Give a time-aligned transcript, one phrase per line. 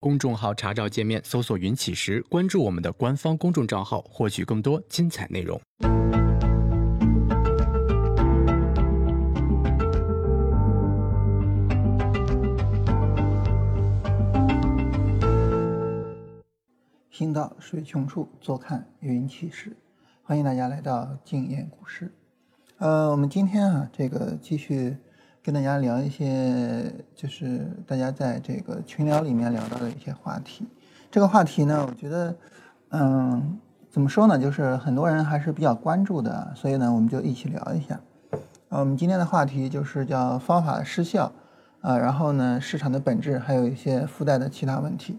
[0.00, 5.60] 公众号查找界面搜索“云起时”，关注我们的官方公众账号，获取更多精彩内容。
[17.10, 19.76] 行到水穷处，坐看云起时。
[20.22, 22.12] 欢迎大家来到静言股市。
[22.76, 24.96] 呃，我们今天啊，这个继续
[25.48, 30.68] 跟大家聊一些，就是大家在这个群聊里面聊到的一些话题。
[31.10, 32.36] 这个话题呢，我觉得，
[32.90, 33.58] 嗯，
[33.88, 37.98] 怎么说呢，就是很多人还是比较关注的，所以呢，我们就一起聊一下。
[38.68, 41.32] 呃，我们今天的话题就是叫方法失效
[41.80, 45.18] 啊，然后呢，市场的本质，还有一些附带的其他问题。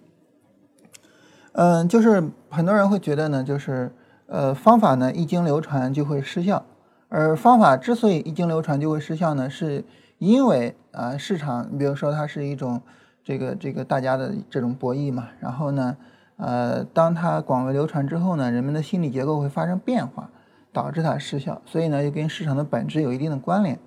[1.54, 3.92] 嗯，就是很多人会觉得呢，就是
[4.28, 6.64] 呃，方法呢一经流传就会失效，
[7.08, 9.84] 而方法之所以一经流传就会失效呢，是
[10.20, 12.82] 因为啊市场，你比如说它是一种
[13.24, 15.98] 这个这个大家的这种博弈嘛，然后呢，
[16.38, 20.30] 呃，当它广为流传之后呢，人们的心理结构会发生变化，
[20.72, 23.80] 导致它失效，所以呢，就跟市场的本质有一定的关联，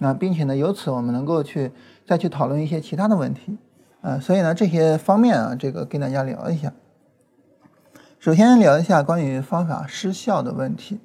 [0.00, 1.70] 啊，并且呢，由此我们能够去
[2.04, 3.56] 再去讨论一些其他的问题，
[4.00, 6.72] 啊，所以呢，这些方面啊，这个跟大家聊一下。
[8.18, 11.00] 首先聊一下关于方法失效的问题。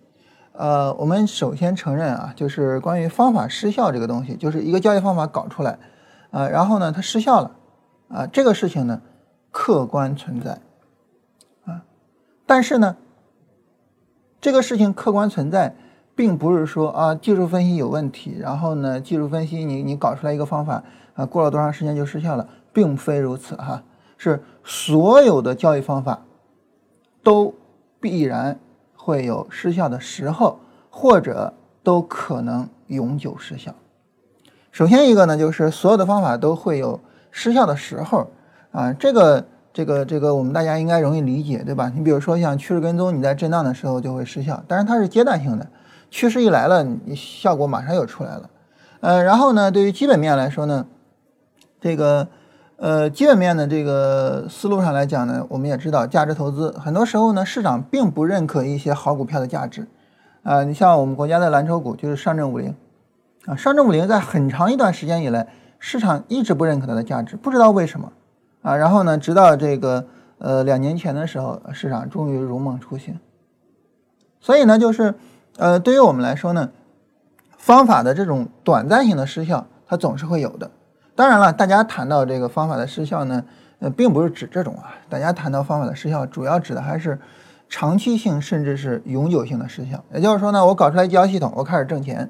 [0.53, 5.77] 呃，我们首先承认啊，就是关于方法失效这个东西，就是一个交易方法搞出来，
[6.31, 7.51] 啊，然后呢它失效了，
[8.09, 9.01] 啊，这个事情呢
[9.51, 10.59] 客观存在，
[11.65, 11.83] 啊，
[12.45, 12.95] 但是呢
[14.39, 15.75] 这个事情客观存在，
[16.15, 20.83] 并不是说啊技术分析有问题，然后呢技术分析你你搞出来一个方法
[21.15, 23.83] 啊过了多长时间就失效了，并非如此哈，
[24.17, 26.21] 是所有的交易方法。
[27.23, 27.55] 都
[28.01, 28.59] 必然
[29.03, 30.57] 会有失效的时候，
[30.89, 33.75] 或者都可能永久失效。
[34.71, 38.31] 首先一个呢，就是所有的方法都会有失效的时候
[38.71, 41.91] 啊，这个这个这个我们大家应该容易理解，对吧？
[41.93, 45.67] 你比如说像趋势跟踪，你在震荡的时候就会失效，但是它是阶段性的，
[46.09, 48.49] 趋势一来了，你效果马上又出来了。
[49.01, 50.85] 呃，然后呢，对于基本面来说呢，
[51.81, 52.29] 这个。
[52.78, 59.88] 呃，基本面的这个思路上来讲呢，我们也知道价值投资很多时候呢，市场并不认可一些好股票的价值。
[60.41, 62.75] 啊，你像我们国家的蓝筹股就是上证五零，
[63.45, 65.47] 啊，上证五零在很长一段时间以来，
[65.79, 68.11] 市场一直不认可它的价值，不知道为什么。
[68.61, 70.05] 啊，然后呢，直到这个
[70.40, 73.17] 呃两年前的时候，市场终于如梦初醒。
[74.41, 75.16] 所以呢，就是
[75.57, 76.72] 呃，对于我们来说呢，
[77.55, 80.72] 方法的这种短暂性的失效，它总是会有的。
[81.16, 83.44] 当然了，大家谈到这个方法的失效呢，
[83.79, 84.96] 呃，并不是指这种啊。
[85.07, 87.19] 大家谈到方法的失效，主要指的还是
[87.69, 90.03] 长期性甚至是永久性的失效。
[90.12, 92.28] 也就是说呢，我搞出来交易系统，我开始挣钱，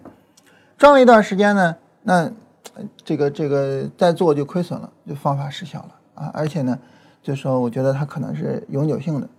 [0.77, 2.29] 赚了一段时间呢，那
[3.05, 6.31] 这个这个再做就亏损了，就方法失效了啊。
[6.33, 6.77] 而且呢，
[7.21, 9.29] 就说我觉得它可能是永久性的。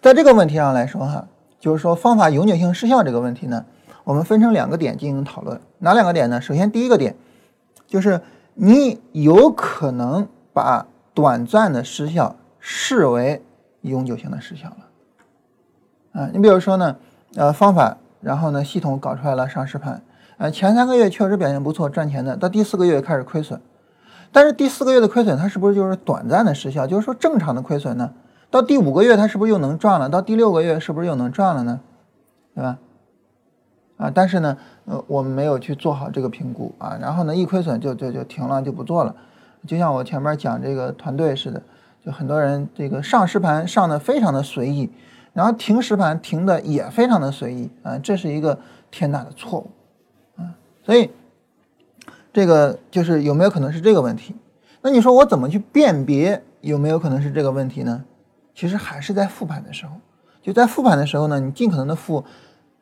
[0.00, 1.28] 在这个问题上来说哈，
[1.60, 3.66] 就是说方法永久性失效这个问题呢，
[4.04, 5.60] 我们分成两个点进行讨论。
[5.80, 6.40] 哪两个点呢？
[6.40, 7.14] 首先第一个点。
[7.96, 8.20] 就是
[8.52, 13.42] 你有可能把短暂的失效视为
[13.80, 16.94] 永久性的失效了，啊，你比如说呢，
[17.36, 20.02] 呃，方法，然后呢，系统搞出来了上市盘，
[20.36, 23.58] 呃，前三个月确实表现不错，赚钱的，到第四个月开始亏损，
[24.30, 26.86] 但是第四个月的亏损它是不是就是短暂的失效？
[26.86, 28.12] 就是说正常的亏损呢？
[28.50, 30.10] 到第五个月它是不是又能赚了？
[30.10, 31.80] 到第六个月是不是又能赚了呢？
[32.54, 32.76] 对吧？
[33.96, 39.14] 啊，但是呢，呃，我们没有去做好这个评估啊，然后呢，一亏损就就就停了，就不做了。
[39.66, 41.62] 就像我前面讲这个团队似的，
[42.04, 44.90] 就很多人这个上实盘上的非常的随意，
[45.32, 48.58] 然后停实盘停的也非常的随意啊，这是一个
[48.90, 49.70] 天大的错误
[50.36, 50.54] 啊。
[50.84, 51.10] 所以
[52.32, 54.36] 这个就是有没有可能是这个问题？
[54.82, 58.04] 那你说我怎么去辨别有没有可能是这个问题呢？
[58.54, 59.92] 其实还是在复盘的时候，
[60.42, 62.22] 就在复盘的时候呢，你尽可能的复。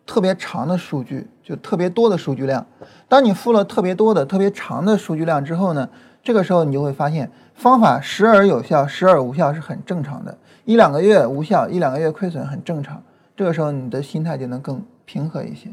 [0.07, 2.67] 特别长的数据，就特别多的数据量。
[3.09, 5.89] 当你付了特别多的、特别长的数据量之后呢，
[6.23, 10.37] 这个时候你就会发现，方法时而有效，时而无效是很正常的。
[10.65, 13.03] 一两个月无效，一两个月亏损很正常。
[13.37, 15.69] 这个时候你的心态就能更平和一些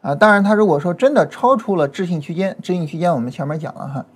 [0.00, 0.14] 啊。
[0.14, 4.06] 当然，他如果说真的超出了置信区间，置信区间我们前面讲了哈，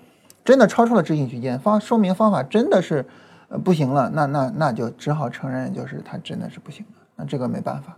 [0.44, 3.04] 真的超出了置信区间，方说明方法真的是
[3.48, 7.02] 呃不行了，那那那就只好承认就是它真的是不行了。
[7.16, 7.97] 那这个没办法。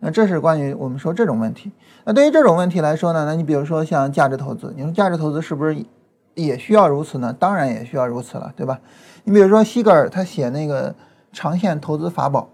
[0.00, 1.72] 那这是关于我们说这种问题。
[2.04, 5.76] 那对于这种问题来说呢，那你比如说像价值投资，你说价值投资是不是
[6.34, 7.34] 也需要如此呢？
[7.38, 8.78] 当然也需要如此了，对吧？
[9.24, 10.94] 你比如说西格尔他写那个
[11.32, 12.48] 长线投资法宝，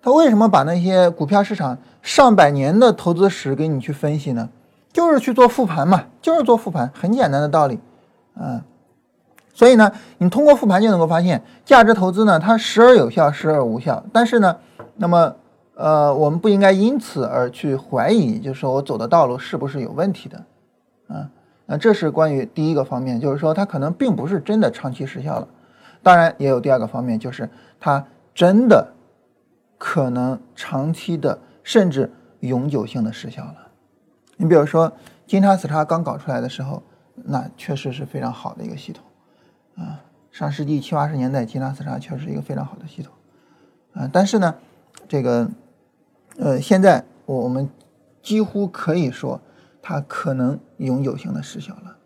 [0.00, 4.48] 他为什么把那些股票市场上百年的投资史给你去分析呢？
[4.92, 7.78] 就是去做复盘嘛，就是做复盘，很简单的道理，
[8.40, 8.62] 嗯。
[9.52, 14.04] 所以呢，你通过复盘就能够发现，价值投资呢，它时而有效，时而无效。
[14.12, 14.56] 但是呢，
[14.94, 15.34] 那么
[15.78, 20.44] 呃，我们不应该因此而去怀疑，就是说我走的道路是不是有问题的
[21.06, 21.30] 啊？
[21.66, 25.46] 那这是关于第一个方面，就是说它可能并不是真的长期失效了。
[26.02, 27.48] 当然，也有第二个方面，就是
[27.78, 28.04] 它
[28.34, 28.92] 真的
[29.78, 32.10] 可能长期的，甚至
[32.40, 33.54] 永久性的失效了。
[34.36, 34.92] 你比如说，
[35.28, 36.82] 金叉死叉刚搞出来的时候，
[37.14, 39.04] 那确实是非常好的一个系统。
[39.76, 40.02] 啊，
[40.32, 43.12] 上世纪七八十年代，金叉死叉确实是一个非常好的系统，
[43.92, 44.54] 啊，但是呢，
[45.06, 45.48] 这个，
[46.38, 47.68] 呃，现在我们
[48.22, 49.40] 几乎可以说，
[49.82, 51.96] 它可能永久性的失效了。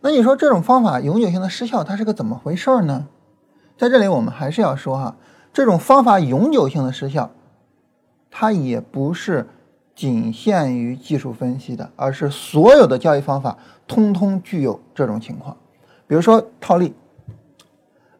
[0.00, 3.08] 那你说这种方法永久性的失效，它是个怎么回事呢？
[3.76, 5.16] 在这里我们还是要说哈，
[5.52, 7.30] 这种方法永久性的失效，
[8.30, 9.46] 它也不是
[9.94, 15.54] 仅限于技术分析的，而是所有的交易方法通通具有这种情况。
[16.06, 16.94] 比如说套利，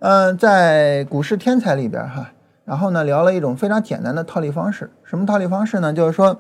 [0.01, 2.33] 嗯，在股市天才里边哈，
[2.67, 4.91] 然后呢聊了一种非常简单的套利方式。
[5.05, 5.91] 什么套利方式呢？
[5.95, 6.37] 就是说，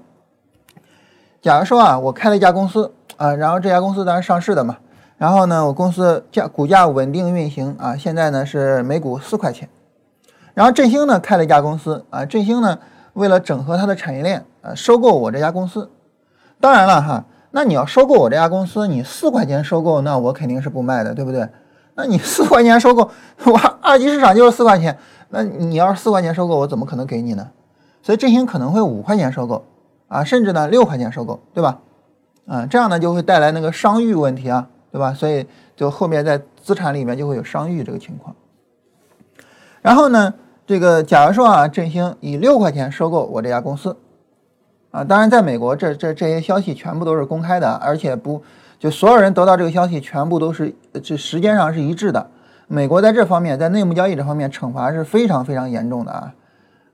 [1.41, 4.77] 假如说啊，我开了一家公司啊，然后这家公司当然上市的嘛，
[5.17, 9.71] 然后呢，我公司价股价稳定运行啊，现在呢是每股四块钱。
[10.53, 12.79] 然后振兴呢开了一家公司啊，振兴呢
[13.15, 15.91] 为了整合它的产业链啊，收购我这家公司。
[16.61, 17.25] 当然了哈。
[17.53, 21.49] 那你要收购我这家公司，你四块钱收购，那我肯定是不卖的，对不对？
[21.95, 23.11] 那你四块钱收购，
[23.45, 27.51] 我二级市场就是四块钱，那你要是四块钱收购，我怎么可能给你呢？
[28.03, 29.65] 所以振兴可能会五块钱收购
[30.09, 31.81] 啊，甚至呢六块钱收购，对吧？
[32.47, 35.13] 啊，这样呢就会带来那个商誉问题啊，对吧？
[35.13, 38.35] 所以就后面在资产里面就会有商誉这个情况。
[39.83, 40.35] 然后呢，
[40.67, 43.97] 这个假如说啊，振兴以六块钱收购我这家公司。
[44.93, 48.43] 啊，当然，在美国，这这这些消息全部都是公开的，而且不
[48.79, 52.31] 就所有人得到这个消息，全部都是这时间上是一致的。
[52.69, 56.35] 美国在这方面，在内幕交易这方面，惩罚是非常非常严重的啊。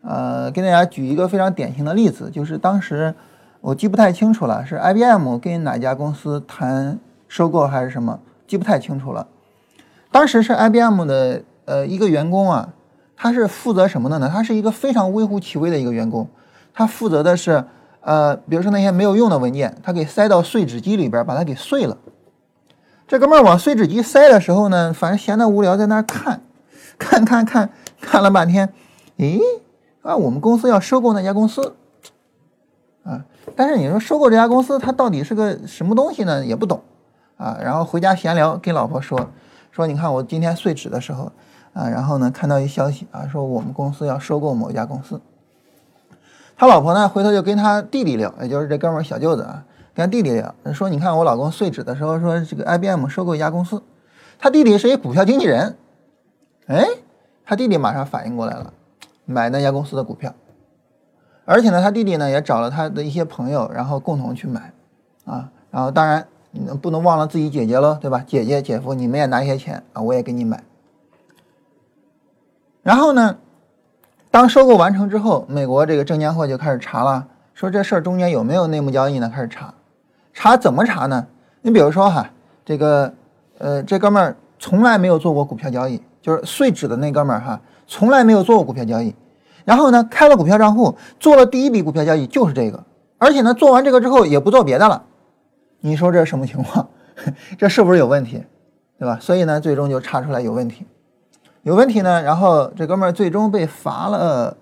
[0.03, 3.15] 呃，给大家举一个非常典型的例子，就是当时
[3.61, 9.27] 我记不太清楚了，是 IBM 跟哪家公司谈收购还是什么，记不太清楚了。
[10.11, 12.69] 当时是 IBM 的呃一个员工啊，
[13.17, 14.31] 他是负责什么的呢？
[14.33, 16.29] 他是一个非常微乎其微的一个员工，
[16.75, 17.65] 他负责的是。
[18.05, 21.97] 呃，比如说那些没有用的文件，他给塞到碎纸机里边，把它给碎了。
[23.06, 26.40] 这哥们儿往碎纸机塞的时候呢，反正闲得无聊，在那儿看，
[26.99, 27.70] 看看看
[28.00, 28.72] 看了半天，
[29.19, 29.38] 诶，
[30.00, 31.75] 啊，我们公司要收购那家公司，
[33.04, 36.44] 啊，但是你说收购这家公司，它到底是个什么东西呢？
[36.46, 36.81] 也不懂，
[37.37, 39.28] 啊，然后回家闲聊，跟老婆说，
[39.70, 41.32] 说你看我今天碎纸的时候，
[41.75, 45.20] 啊，然后呢看到一消息啊，说我们公司要收购某一家公司。
[46.56, 49.64] 他老婆呢，回头就跟他弟弟聊，也就是这哥们儿小舅子啊，
[49.94, 53.83] 跟弟弟聊，说：“你看我老公碎纸的时候说，这个 IBM 收购一家公司，
[54.39, 55.77] 他弟弟是一股票经纪人，
[56.67, 56.87] 哎，
[57.44, 58.73] 他弟弟马上反应过来了，
[59.25, 60.35] 买那家公司的股票，
[61.44, 64.73] 而且呢，他弟弟呢也找了他的一些朋友，然后共同去买，
[65.25, 66.27] 啊，然后当然
[66.81, 68.25] 不能忘了自己姐姐喽，对吧？
[68.27, 70.62] 姐姐姐夫，你们也拿一些钱啊，我也给你买，
[72.83, 73.37] 然后呢？”
[74.33, 79.29] 当收购完成之后，美国这个证监会就开始查了，说这事儿中间有没有内幕交易呢？
[79.29, 79.75] 开始查，
[80.32, 81.26] 查怎么查呢？
[81.61, 82.29] 你比如说哈，
[82.64, 83.12] 这个
[83.58, 89.14] 呃，这哥们儿从来没有做过股票交易，就是碎纸的那哥们儿哈，从来没有做过股票交易。
[89.64, 92.83] 然后呢，开了股票账户，做了第一笔股票交易就是这个，
[93.18, 95.04] 而且呢，做完这个之后也不做别的了。
[95.80, 96.88] 你说这是什么情况？
[97.57, 98.42] 这是不是有问题？
[98.99, 99.18] 对吧？
[99.21, 100.87] 所以呢，最终就查出来有问题。
[101.62, 104.57] 有问题呢，然后这哥们儿最终被罚了，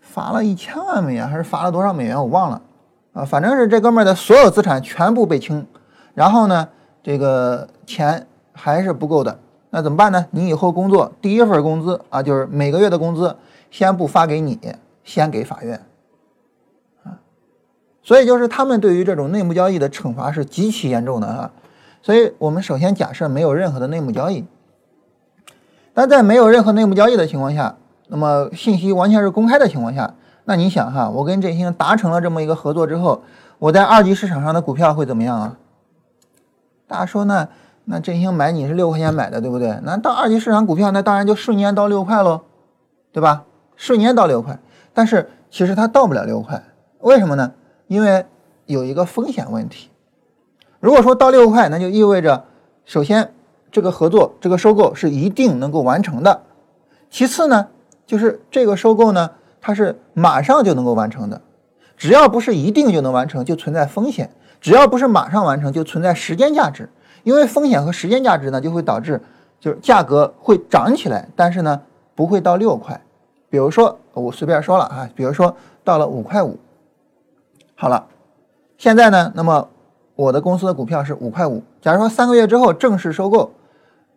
[0.00, 2.62] 罚了一千万美元还是罚了多少美元我忘了，
[3.12, 5.66] 啊，反正是这哥们儿的所有资产全部被清，
[6.14, 6.68] 然后呢，
[7.02, 9.38] 这个钱还是不够的，
[9.70, 10.26] 那怎么办呢？
[10.30, 13.36] 你以后工作第一份工资啊，就是每个月的工资，
[13.70, 14.58] 先不发给你，
[15.04, 15.80] 先给法院，
[17.04, 17.20] 啊，
[18.02, 21.50] 所以就是他们对于这种内幕交易的惩罚是极其严重的啊，
[22.00, 24.44] 所以我们首先假设没有任何的内幕交易。
[25.94, 27.76] 但在没有任何内幕交易的情况下，
[28.08, 30.14] 那么信息完全是公开的情况下，
[30.44, 33.22] 那你想哈，我跟振兴达成了这么一个合作之后，
[33.58, 35.56] 我在二级市场上的股票会怎么样啊？
[36.86, 37.48] 大家说呢
[37.84, 39.78] 那振兴买你是六块钱买的，对不对？
[39.82, 42.42] 那到二级市场股票，那当然就瞬间到六块喽，
[43.12, 43.44] 对吧？
[43.76, 44.58] 瞬间到六块，
[44.92, 46.62] 但是其实它到不了六块，
[47.00, 47.52] 为什么呢？
[47.86, 48.26] 因为
[48.66, 49.90] 有一个风险问题。
[50.80, 52.44] 如果说到六块，那就意味着
[52.84, 53.32] 首先。
[53.74, 56.42] 这个合作，这个收购是一定能够完成的。
[57.08, 57.68] 其次呢，
[58.04, 59.30] 就是这个收购呢，
[59.62, 61.40] 它是马上就能够完成的。
[61.96, 64.26] 只要不是一定就能完成，就存在风险；
[64.60, 66.88] 只要不是马上完成，就存在时间价值。
[67.22, 69.22] 因为风险和时间价值呢，就会导致
[69.60, 71.80] 就是价格会涨起来，但是呢
[72.16, 73.00] 不会到六块。
[73.48, 75.54] 比如说我随便说了啊，比如说
[75.84, 76.58] 到了五块五，
[77.76, 78.06] 好了，
[78.76, 79.68] 现在呢，那么
[80.16, 81.62] 我的公司的股票是五块五。
[81.80, 83.52] 假如说三个月之后正式收购，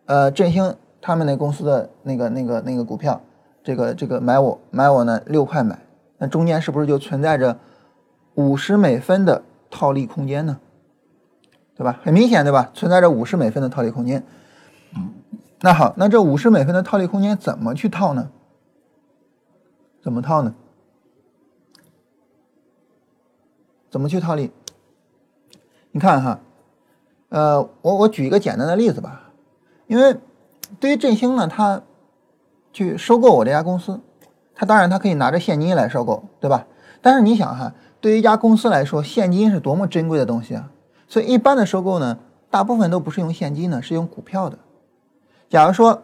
[0.06, 3.20] 呃，振兴他们那公司的那个那个那个股票，
[3.66, 5.76] 这个这个买我买我呢六块买，
[6.18, 7.58] 那中间是不是就存在着
[8.36, 10.60] 五十美分的套利空间呢？
[11.74, 11.98] 对吧？
[12.04, 12.70] 很明显，对吧？
[12.74, 14.24] 存在着五十美分的套利空间。
[15.62, 18.30] 那好，那这五十美分的套利空间怎么去套呢？
[20.00, 20.54] 怎么套呢？
[23.90, 24.52] 怎么去套利？
[25.90, 26.38] 你看哈，
[27.30, 29.32] 呃，我我举一个简单的例子吧。
[29.88, 30.16] 因为
[30.78, 31.82] 对于振兴呢，它
[32.76, 33.98] 去收购我这家公司，
[34.54, 36.66] 他当然他可以拿着现金来收购，对吧？
[37.00, 40.68] 但是你想哈，对于一家公司来说，现金是多么珍贵的东西啊！
[41.08, 42.18] 所以一般的收购呢，
[42.50, 44.58] 大部分都不是用现金的，是用股票的。
[45.48, 46.02] 假如说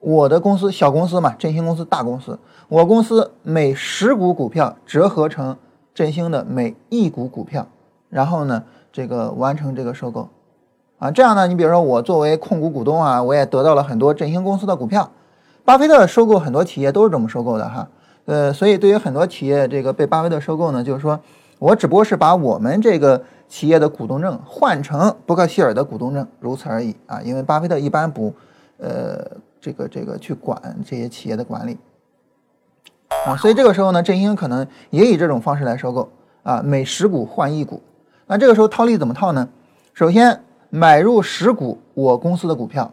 [0.00, 5.54] 我的公司小公司嘛，振兴公司大公司，我公司每十股股票折合成
[5.92, 7.66] 振兴的每一股股票，
[8.08, 10.30] 然后呢，这个完成这个收购，
[10.98, 15.10] 啊，这样呢，你比如说我作为控股股东啊，我也得到了很多振兴公司的股票。
[15.66, 17.86] 巴菲特收购很多企业都是这么收购的哈，
[18.24, 21.20] 呃，所以对于很多企业这个被巴菲特收购呢，就是说
[21.58, 28.32] 我只不过是把我们这个企业的股东证换成伯克希尔的股东证，如此而已啊，因为巴菲特一般不。
[28.78, 29.26] 呃，
[29.58, 31.78] 这个这个去管这些企业的管理
[33.24, 36.10] 啊，所以这个时候呢，振兴可能也以这种方式来收购
[36.42, 37.80] 啊，每十股换一股。
[38.26, 39.48] 那这个时候套利怎么套呢？
[39.94, 42.92] 首先买入十股我公司的股票，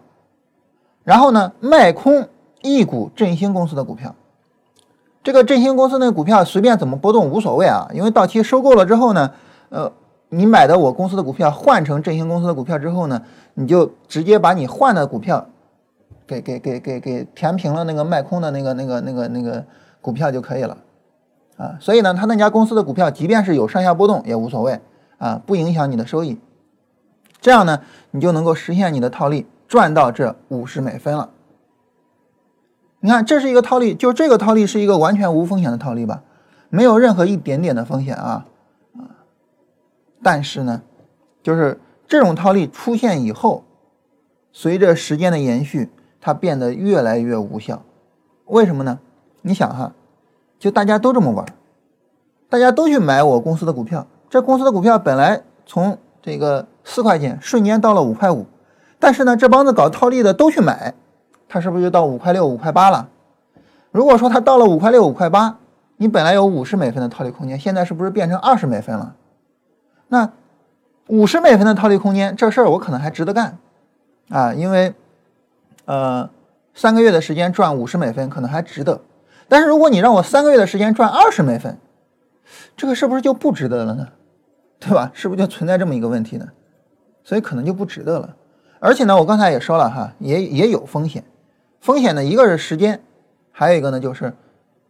[1.03, 2.29] 然后呢卖空
[2.63, 4.15] 一股振兴公司的股票。
[5.21, 9.31] 这个振兴公司的股票随便怎么波动无所谓啊，因为到期收购了之后呢，
[9.69, 9.91] 呃。
[10.35, 13.21] 你买的我公司的股票换成振兴公司的股票之后呢，
[13.53, 15.45] 你就直接把你换的股票。
[16.25, 19.63] 给给给给给填平了那个卖空的那个那个那个那个
[20.01, 20.77] 股票就可以了，
[21.57, 24.79] 啊，所以呢，他那家公司的股票即便是有上下波动也无所谓
[25.19, 26.39] 啊，不影响你的收益，
[27.39, 31.29] 这样呢，你就能够实现你的套利，赚到这五十美分了。
[33.03, 36.23] 你看，这是一个套利，就这个套利是一个完全无风险的套利吧，
[36.69, 38.45] 没有任何一点点的风险啊
[38.95, 39.19] 啊，
[40.23, 40.81] 但是呢，
[41.43, 43.65] 就是这种套利出现以后，
[44.53, 45.89] 随着时间的延续。
[46.25, 47.83] 它变得越来越无效，
[48.45, 48.97] 为什么呢？
[49.41, 49.91] 你想哈，
[50.57, 51.45] 就大家都这么玩，
[52.47, 58.45] 大家都去买我公司的股票，这公司的股票本来从这个四块钱瞬间到了五块五，
[58.99, 60.93] 但是呢，这帮子搞套利的都去买，
[61.53, 63.07] 它是不是就到五块六、五块八了？
[63.91, 65.59] 如果说它到了五块六、五块八，
[65.97, 69.13] 你本来有五十美分的套利空间，现在是不是变成二十美分了？
[70.07, 70.31] 那
[71.05, 73.59] 五十美分的套利空间，这事儿我可能还值得干
[74.29, 74.95] 啊，因为。
[75.85, 76.29] 呃，
[76.73, 79.01] 三个月的时间赚五十美分可能还值得，
[79.49, 81.77] 但是如果你让我三个月的时间赚二十美分，
[82.77, 84.07] 这个是不是就不值得了呢？
[84.79, 85.11] 对吧？
[85.13, 86.47] 是不是就存在这么一个问题呢？
[87.21, 88.33] 所以可能就不值得了。
[88.79, 91.21] 而且呢，我刚才也说了哈，也也有风险。
[91.83, 93.01] 风险呢，一个是时间，
[93.51, 94.33] 还有一个呢就是，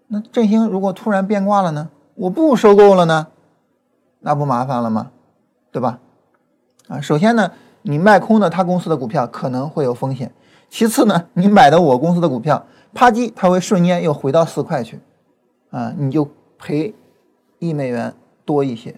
[0.10, 1.90] 那振兴如果突然变卦了呢？
[2.14, 3.30] 我不收购了呢？
[4.20, 5.10] 那不麻烦了吗？
[5.72, 6.00] 对吧？
[6.88, 10.32] 啊，首先呢，你卖空的他公司的股票可能会有风险。
[10.70, 15.00] 其次呢，你买的我公司的股票，啪叽，它会瞬间又回到四块去，
[15.72, 16.94] 啊，你就赔
[17.58, 18.14] 一美元
[18.46, 18.94] 多一些。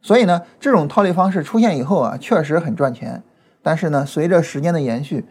[0.00, 3.22] 所以呢，这种套利方式出现以后啊，确实很赚钱。
[3.60, 5.26] 但是呢，随着时间的延续，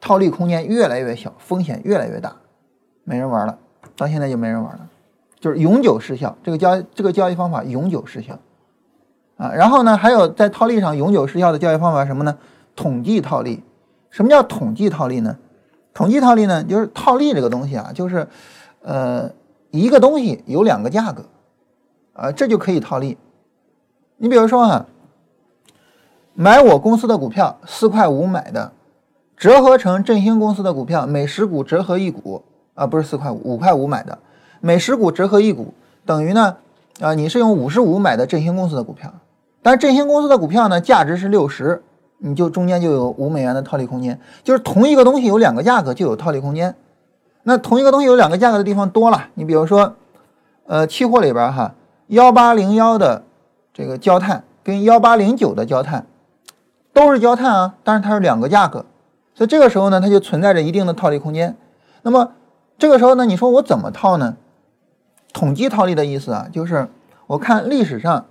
[0.00, 2.36] 套利空间越来越小，风险越来越大，
[3.04, 3.58] 没人玩了。
[3.96, 4.88] 到现在就没人玩了，
[5.38, 6.36] 就是永久失效。
[6.42, 8.38] 这个交这个交易方法永久失效
[9.36, 9.52] 啊。
[9.52, 12.36] 然后呢，还有在套利上永久失效的交易方法什么呢？
[12.74, 13.62] 统计套利。
[14.10, 15.36] 什么叫统计套利呢？
[15.92, 18.26] 统计套利呢，就是套利这个东西啊，就是，
[18.82, 19.30] 呃，
[19.70, 21.24] 一个东西有两个价格，
[22.14, 23.16] 啊，这就可以套利。
[24.16, 24.86] 你比如说哈，
[26.34, 28.72] 买我公司的股票四块五买的，
[29.44, 34.18] 折合成振兴公司的股票，每十股折合一股啊，不是四块五，五块五买的，
[34.62, 35.74] 每十股折合一股，
[36.06, 36.56] 等于呢，
[36.98, 39.12] 啊，你是用五十五买的振兴公司的股票，
[39.60, 41.82] 但振兴公司的股票呢，价值是六十。
[42.16, 46.74] 你就中间就有五美元的套利空间，就是同一个东西有两个价格就有套利空间。
[47.42, 49.94] 那同一个东西有两个价格的地方多了，你比如说，
[50.66, 51.74] 呃，期货里边哈，
[52.06, 53.24] 幺八零幺的
[53.74, 56.06] 这个焦炭跟幺八零九的焦炭
[56.94, 58.86] 都是焦炭啊，但是它是两个价格，
[59.34, 61.56] 所以这个时候呢，它就存在着一定的套利空间。
[62.02, 62.32] 那么
[62.78, 64.36] 这个时候呢，你说我怎么套呢？
[65.32, 66.88] 统计套利的意思啊，就是
[67.26, 68.26] 我看历史上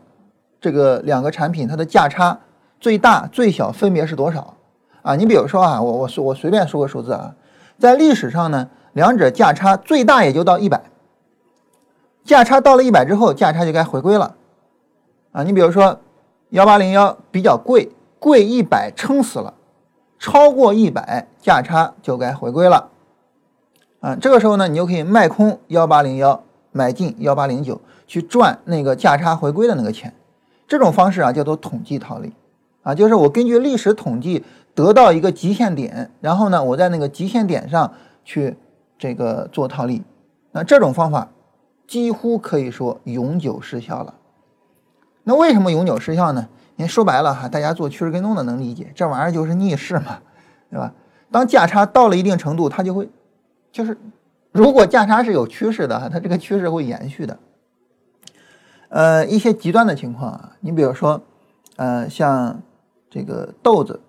[0.62, 2.40] 这个两个产品它的价差。
[2.80, 4.56] 最大最小分别是多少？
[5.04, 7.34] 啊，你比如说啊，我我我随便说个数字啊，
[7.80, 10.84] 在历史上呢，两者价差最大也就到一百，
[12.26, 14.36] 价差到了一百之后，价差就该回归了，
[15.32, 15.98] 啊，你比如说
[16.50, 19.54] 幺八零幺比较贵，贵一百撑死了，
[20.24, 22.90] 超过一百价差就该回归了，
[24.00, 30.14] 啊，这个时候呢，你就可以卖空幺八零幺，买进幺八零九，去赚那个价差回归的那个钱，
[30.66, 32.32] 这种方式啊叫做统计套利，
[32.84, 34.44] 啊，就是我根据历史统计。
[34.76, 37.94] 得到一个极限点，然后呢，我在那个极限点上
[38.26, 38.58] 去
[38.98, 40.02] 这个做套利，
[40.52, 41.30] 那这种方法
[41.86, 44.16] 几乎可以说永久失效了。
[45.26, 46.50] 那为什么永久失效呢？
[46.76, 50.20] 您说白了哈，大家做趋势跟踪的能理解，这玩意儿就是逆势嘛，
[50.70, 50.92] 对吧？
[51.32, 53.10] 当价差到了一定程度，它就会
[53.72, 53.98] 就是
[54.52, 57.38] 如果价差是有趋势的哈，它这个趋势会延续的。
[58.90, 61.22] 呃，一些极端的情况啊，你比如说，
[61.78, 62.62] 呃，像
[63.10, 64.00] 这个豆子。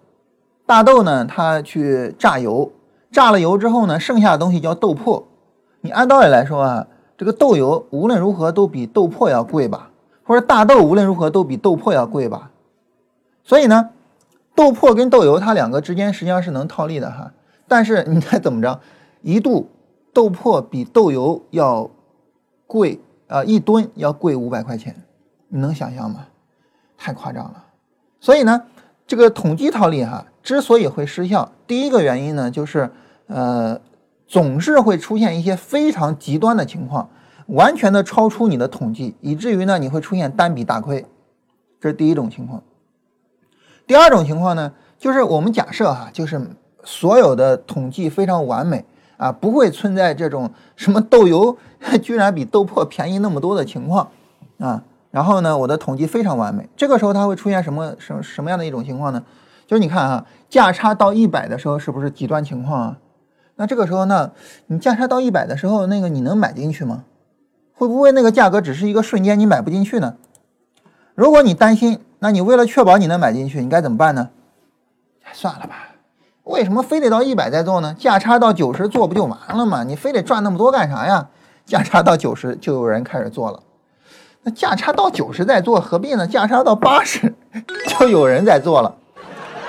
[0.67, 2.73] 大豆呢，它去榨油，
[3.11, 5.25] 榨了油之后呢，剩下的东西叫豆粕。
[5.83, 9.91] 你按道理来说啊，这个豆油无论如何都比豆粕要贵吧，
[10.25, 12.51] 或者大豆无论如何都比豆粕要贵吧。
[13.45, 13.91] 所以呢，
[14.55, 17.33] 豆粕跟豆油它两个之间实际上是能套利的哈。
[17.69, 18.81] 但是你看怎么着，
[19.23, 19.71] 一度
[20.13, 21.91] 豆粕比豆油要
[22.67, 24.97] 贵啊，一吨要贵五百块钱，
[25.49, 26.27] 你能想象吗？
[26.97, 27.65] 太夸张了。
[28.19, 28.63] 所以呢，
[29.07, 30.27] 这个统计套利哈。
[30.43, 32.91] 之所以会失效，第一个原因呢，就是
[33.29, 33.81] 呃，
[34.27, 37.09] 总是会出现一些非常极端的情况，
[37.47, 41.07] 完全的超出你的统计，以至于呢，你会出现单笔大亏，
[41.81, 42.63] 这是第一种情况。
[43.87, 46.41] 第二种情况呢，就是我们假设哈，就是
[46.85, 48.85] 所有的统计非常完美
[49.17, 51.57] 啊，不会存在这种什么豆油
[52.03, 54.09] 居然比豆粕便宜那么多的情况
[54.59, 54.83] 啊。
[55.11, 59.23] 然后呢，我的统计非常完美，这个时候它会出现什么什什么样的一种情况呢？
[59.67, 62.99] 就是你看啊，价差到一百的时候是不是极端情况啊？
[63.57, 64.33] 那这个时候呢，
[64.67, 67.05] 你价差到一百的时候，那个你能买进去吗？
[67.73, 70.17] 会不会那个价格只是一个瞬间你买不进去呢？
[71.15, 74.31] 如果你担心，那你为了确保你能买进去，你该怎么办呢？
[75.35, 75.91] 算了吧，
[76.45, 77.95] 为什么非得到一百再做呢？
[77.99, 79.85] 价差到九十做不就完了吗？
[79.85, 81.29] 你非得赚那么多干啥呀？
[81.67, 83.63] 价差到九十就有人开始做了，
[84.41, 86.27] 那价差到九十再做何必呢？
[86.27, 87.35] 价差到八十
[87.89, 88.97] 就有人在做了。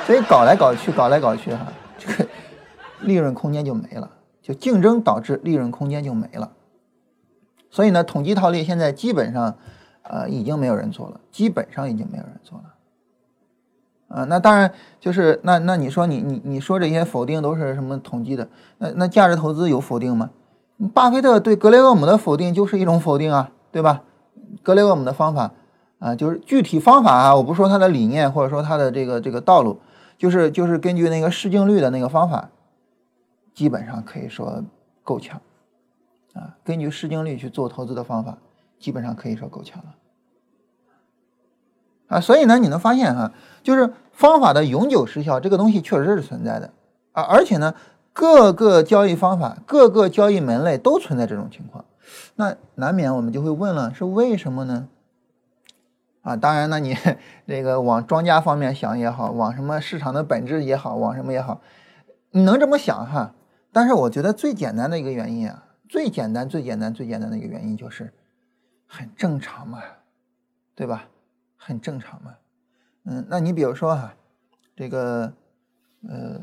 [0.08, 2.30] 所以搞来搞去，搞来搞去，哈，这个
[3.02, 6.54] 利润空间就没了，就竞争导致利润空间就没了。
[7.70, 9.58] 所以呢，统计套利现在基本上，
[10.10, 12.63] 呃，已经没有人做了，基本上已经没有人做了。
[14.08, 18.48] 啊，那当然就是那那你说你你你说这些否定都是什么统计的？
[18.78, 20.30] 那那价值投资有否定吗？
[20.94, 24.04] 巴菲特对格雷厄姆的否定就是一种否定啊，对吧？
[24.62, 25.52] 格雷厄姆的方法
[26.00, 29.80] 啊，就是具体方法啊，我不说他的理念或者说他的这个这个道路。
[30.18, 32.50] 就是就是根据那个市净率的那个方法，
[33.54, 34.63] 基本上可以说
[35.04, 35.41] 够呛，
[36.34, 38.38] 啊，根据市净率去做投资的方法，
[38.80, 39.96] 基本上可以说够呛了，
[42.08, 43.32] 啊，所以呢，你能发现哈，
[43.64, 46.72] 就是方法的永久失效这个东西确实是存在的，
[47.14, 47.74] 啊，而且呢，
[48.14, 51.86] 各个交易方法、各个交易门类都存在这种情况，
[52.36, 54.88] 那难免我们就会问了，是为什么呢？
[56.22, 56.96] 啊，当然呢，你
[57.46, 61.62] 这个往庄家方面想也好，往什么市场的本质也好，往什么也好，
[62.32, 63.34] 你能这么想哈。
[63.72, 68.12] 但是我觉得最简单的一个原因啊，最简单、最简单、最简单的一个原因就是，
[68.95, 69.84] 很正常嘛，
[70.73, 71.10] 对吧？
[71.58, 72.36] 很正常嘛。
[73.03, 74.13] 嗯，那你比如说哈，
[74.75, 75.34] 这个
[76.08, 76.39] 呃，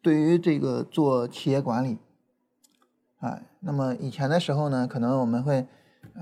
[0.00, 1.98] 对于这个做企业管理，
[3.20, 5.66] 啊，那么以前的时候呢，可能我们会。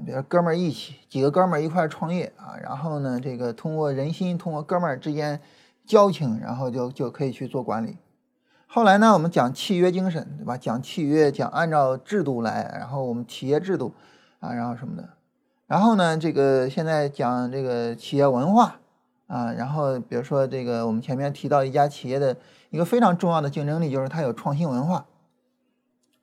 [0.05, 5.41] 比如哥们儿一起，几个哥们儿一块创业啊，然后呢，这个通过人心，通过哥们儿之间
[5.87, 7.97] 交情，然后就就可以去做管理。
[8.67, 10.57] 后来呢，我们讲契约精神，对吧？
[10.57, 13.93] 讲契约，讲按照制度来，然后我们企业制度
[14.39, 15.09] 啊，然后什么的。
[15.71, 18.81] 然后呢，这个现在讲这个企业文化
[19.29, 22.37] 啊，然后比如说这个我们前面提到一家企业的
[22.71, 25.07] 一个非常重要的竞争力，就是它有创新文化。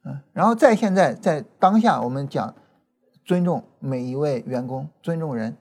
[0.03, 2.53] 嗯，然后再现在在当下，我们讲。
[3.23, 5.57] 尊重每一位员工，尊重人，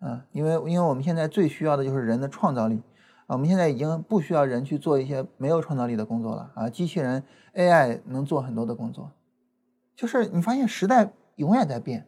[0.00, 2.82] 啊，因为因为我们现在最需要的就是人的创造力，
[3.26, 7.22] 啊，我们现在已经不需要人去做一些没有创造力的工作了，啊，机器人
[7.54, 9.12] AI 能做很多的工作，
[9.94, 12.04] 就是你发现时代永远在变，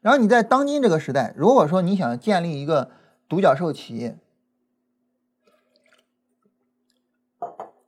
[0.00, 2.90] 然后你在当今这个时代，如果说你想建立一个
[3.28, 4.18] 独角兽企业，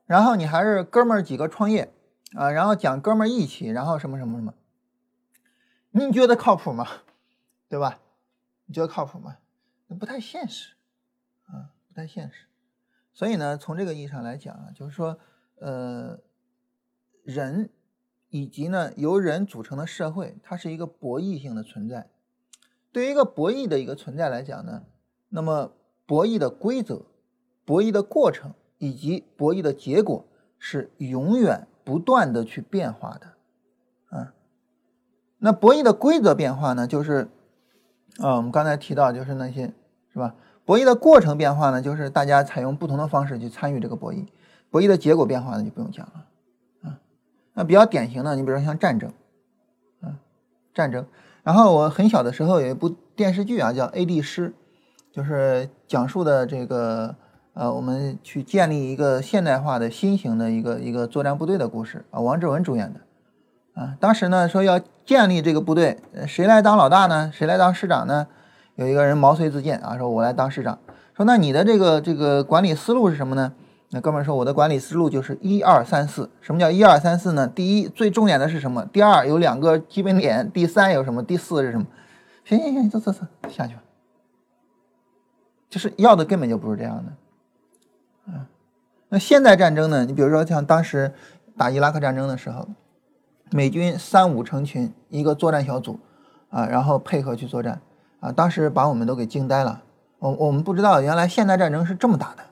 [0.07, 1.93] 然后你还是哥们儿几个创业，
[2.35, 4.55] 啊，然后讲哥们儿义气，然后什么什么什么。
[5.93, 6.87] 你觉得靠谱吗？
[7.69, 8.01] 对吧？
[8.67, 9.39] 你觉得靠谱吗？
[9.87, 10.75] 那不太现实，
[11.47, 12.47] 啊，不太现实。
[13.15, 15.19] 所以呢，从这个意义上来讲啊，就是说，
[15.57, 16.19] 呃，
[17.25, 17.71] 人
[18.33, 22.09] 以及呢由人组成的社会，它是一个博弈性的存在。
[22.91, 24.85] 对于一个博弈的一个存在来讲呢，
[25.29, 25.73] 那么
[26.07, 27.03] 博弈的规则、
[27.67, 30.25] 博弈的过程以及博弈的结果
[30.59, 34.33] 是永远不断的去变化的，啊，
[35.39, 37.29] 那博弈的规则变化呢，就是
[38.19, 39.75] 啊，我们刚才提到就是那些
[40.11, 40.35] 是吧？
[40.65, 44.27] 博弈的过程变化呢，就是大家采用不同的方式去参与这个博弈，
[44.71, 46.27] 博弈的结果变化呢就不用讲了，
[47.55, 49.11] 那比较典型的，你比如说像战争，
[50.01, 50.17] 啊，
[50.75, 51.07] 战争。
[51.43, 54.51] 然后我很小的时候有一部电视剧啊，叫《A D 师》，
[55.13, 57.15] 就是讲述的这个
[57.55, 62.21] 呃，我们去建立一个现代化的新型的一个一个作战部队的故事啊。
[62.21, 63.01] 王志文主演的
[63.81, 63.97] 啊。
[64.01, 67.31] 当时呢说要建立这个部队，谁来当老大呢？
[67.35, 68.27] 谁来当师长呢？
[68.77, 70.79] 有一个人毛遂自荐啊，说我来当师长。
[71.15, 73.53] 说那你的这个这个管理思路是什么呢？
[73.95, 76.31] 那哥们说，我的管理思路就是一二三四。
[76.41, 77.47] 什么叫一二三四呢？
[77.47, 78.87] 第一，最重点的是什么？
[78.87, 80.51] 第二，有两个基本点。
[80.51, 81.23] 第三，有什么？
[81.23, 81.87] 第四是什么？
[82.43, 83.83] 行行行，走走走，下去吧。
[85.69, 87.13] 就是要的根本就不是这样的。
[88.29, 88.47] 嗯，
[89.11, 90.07] 那现代战争呢？
[90.07, 91.13] 你比如说像当时
[91.59, 92.67] 打伊拉克战争的时候，
[93.51, 96.01] 美军三五成群，一个作战小组
[96.49, 97.79] 啊，然后配合去作战
[98.21, 99.83] 啊，当时把我们都给惊呆了。
[100.19, 102.43] 我我们不知道原来现代战争是这么打的。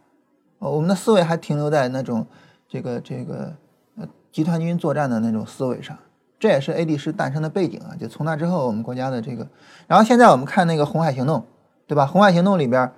[0.61, 2.27] 呃，我们的思维还停留在那种
[2.69, 3.55] 这个这个
[3.99, 5.97] 呃集团军作战的那种思维上，
[6.39, 7.97] 这也是 A D 师诞生的背景啊。
[7.99, 9.49] 就从那之后，我们国家的这个，
[9.87, 11.47] 然后现在我们看那个红海行动，
[11.87, 12.05] 对吧？
[12.05, 12.93] 红海行动里边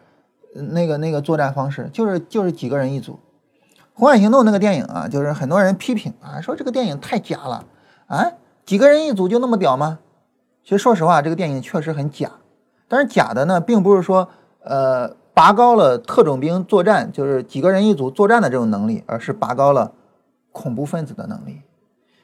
[0.55, 3.20] 那个那个作战方式就是就是几个人一组。
[3.94, 7.64] 红海行动那个电影啊，就是很多人批评啊，说这个电影太假了
[8.09, 8.27] 啊，
[8.66, 10.01] 几个人一组就那么屌吗？
[10.64, 12.29] 其实说实话，这个电影确实很假，
[12.88, 14.29] 但是假的呢，并不是说
[14.64, 15.14] 呃。
[15.35, 19.92] 拔高了特种兵作战，就是几个人一组作战的这种能力，而是拔高了
[20.51, 21.62] 恐怖分子的能力。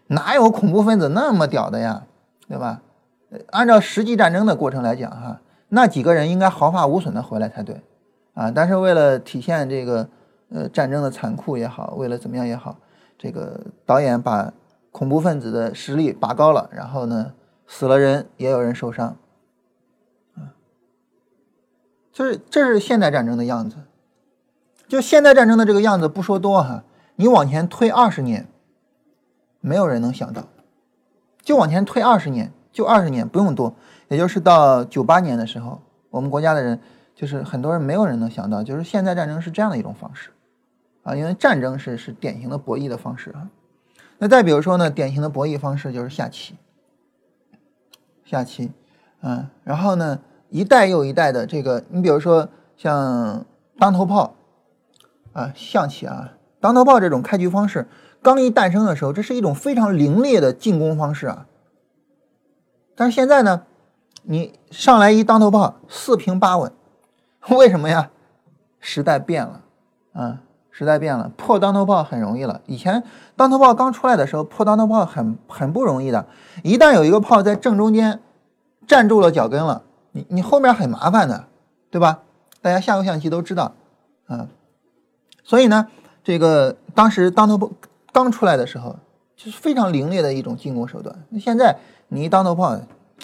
[0.08, 2.04] 哪有恐怖分子那么屌的呀？
[2.48, 2.82] 对吧？
[3.50, 7.82] 按照实际战争的过程来讲，哈，那几个人应该毫发无损的回来才对
[8.32, 8.50] 啊。
[8.50, 10.08] 但是为了体现这个
[10.50, 12.76] 呃战争的残酷也好，为了怎么样也好，
[13.18, 14.50] 这个导演把
[14.92, 17.32] 恐怖分子的实力拔高了，然后呢，
[17.66, 19.14] 死了人也有人受伤。
[22.18, 23.76] 就是这是现代战争的样子，
[24.88, 26.82] 就现代战争的这个样子不说多哈，
[27.14, 28.48] 你往前推二十年，
[29.60, 30.48] 没有人能想到，
[31.42, 33.72] 就往前推二十年，就二十年不用多，
[34.08, 36.80] 也就是到九八年的时候，我们国家的人
[37.14, 40.30] 就是很多人没有人能想到，就是现代战争是这样的一种方式
[41.04, 43.48] 啊，因为战争是是典型的博弈的方式啊。
[44.18, 46.56] 那再比如说呢，典型的博弈方式就是下棋，
[48.24, 48.72] 下棋，
[49.20, 50.18] 嗯，然后呢？
[50.50, 53.44] 一代又一代的这个，你比如说像
[53.78, 54.34] 当头炮
[55.32, 57.86] 啊，象棋啊，当头炮这种开局方式
[58.22, 61.46] 刚一诞生的时候，这是一种非常凌冽的进攻方式啊。
[62.96, 63.62] 但是现在呢，
[64.22, 66.72] 你上来一当头炮，四平八稳，
[67.50, 68.10] 为什么呀？
[68.80, 69.60] 时代变了
[70.12, 72.60] 啊，时代变了，破当头炮很容易了。
[72.66, 73.04] 以前
[73.36, 76.26] 当头炮刚出来的时候，破当头炮很很不容易的，
[76.62, 78.20] 一旦有一个炮在正中间
[78.86, 79.82] 站住了脚跟了。
[80.18, 81.44] 你你后面很麻烦的，
[81.90, 82.22] 对吧？
[82.60, 83.72] 大家下过象棋都知道，
[84.26, 84.48] 啊，
[85.44, 85.86] 所以呢，
[86.24, 87.70] 这个当时当头炮
[88.12, 88.96] 刚出来的时候，
[89.36, 91.16] 就是非常凌冽的一种进攻手段。
[91.28, 91.78] 那现在
[92.08, 92.76] 你一当头炮，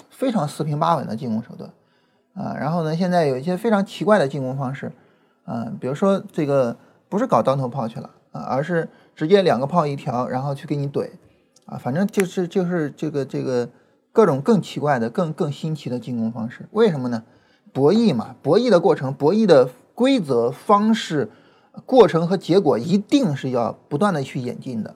[0.09, 1.69] 非常四平八稳的进攻手段，
[2.33, 4.89] 啊，然后呢，现在有一些非常奇怪的进攻方式，
[5.43, 6.77] 啊，比如说这个
[7.09, 11.09] 不是搞当头炮去了啊，而是直接两个炮一条，然后去给你怼，
[11.65, 13.67] 啊，反正就是就是这个这个。
[14.15, 17.25] 各种更奇怪的、更更新奇的进攻方式，为什么呢？
[17.73, 21.29] 博弈嘛，博弈的过程、博弈的规则、方式、
[21.85, 24.95] 过程和结果，一定是要不断的去演进的。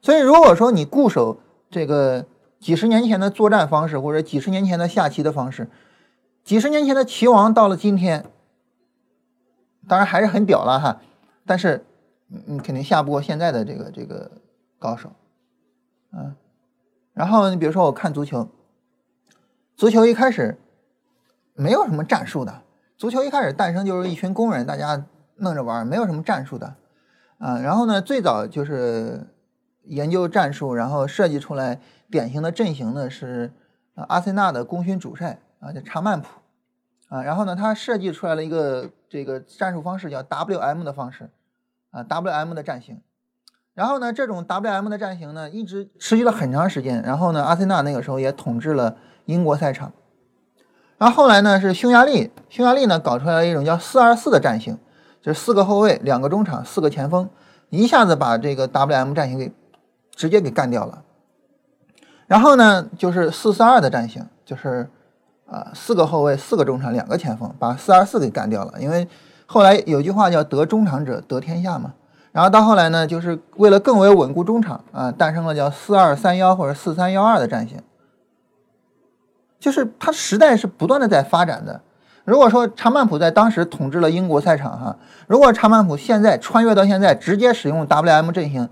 [0.00, 2.24] 所以，如果说你固守这个
[2.60, 5.68] 几十年前的作战方式，或者几十年前的下棋的方式，
[6.44, 8.26] 几十年前的棋王到了今天，
[9.88, 11.00] 当然还是很屌了哈，
[11.44, 11.84] 但是
[12.28, 14.30] 你肯定下不过现在的这个这个
[14.78, 15.10] 高手，
[16.12, 16.36] 嗯。
[17.14, 18.48] 然后你比如说，我看足球，
[19.76, 20.58] 足球一开始
[21.54, 22.62] 没有什么战术的，
[22.96, 26.74] 足球一开始诞生就是一群工人，大家弄着玩，没有什么战术的，
[27.38, 29.28] 啊，然后呢，最早就是
[29.84, 33.52] 研究战术，然后设计出来典型的阵型呢是
[33.94, 36.28] 阿森纳的功勋主帅啊，叫查曼普，
[37.08, 41.30] 啊，然后呢，他设计出来了一个这个战术方式叫 WM 的方式，
[41.90, 43.00] 啊，WM 的战型。
[43.74, 47.02] 然后呢，这种 WM 的战型呢，一直持续了很长时间。
[47.02, 49.92] 然后呢，阿森纳那个时候也统治了英国赛场。
[50.96, 54.78] 然后后来呢，是匈牙利，匈牙利呢搞出来了一种叫424的战型。
[55.20, 57.28] 就是四个后卫，两个中场，四个前锋，
[57.70, 59.50] 一下子把这个 WM 战型给
[60.14, 61.02] 直接给干掉了。
[62.26, 64.88] 然后呢，就是四四二的战型，就是
[65.46, 68.78] 啊四个后卫，四个中场，两个前锋，把四二四给干掉了。
[68.78, 69.08] 因为
[69.46, 71.94] 后来有句话叫“得中场者得天下”嘛。
[72.34, 77.78] 然后到后来呢，就是为了更为稳固中场啊，诞生了叫四二三幺或者四三幺二的战型。
[79.60, 81.80] 就是它时代是不断的在发展的。
[82.24, 84.96] 如果说查曼普在当时统治了英国赛场哈，
[85.28, 88.68] 如果查曼普现在穿越到现在，直接使用 WM 阵型，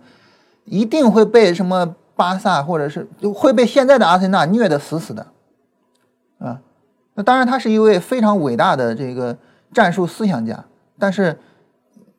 [0.64, 5.26] 一定会被什么巴萨或者是会被现在的阿森纳虐得死死的，
[6.40, 6.60] 啊，
[7.14, 9.36] 那当然他是一位非常伟大的这个
[9.72, 10.64] 战术思想家，
[10.98, 11.38] 但是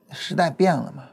[0.10, 1.04] 时代变了嘛，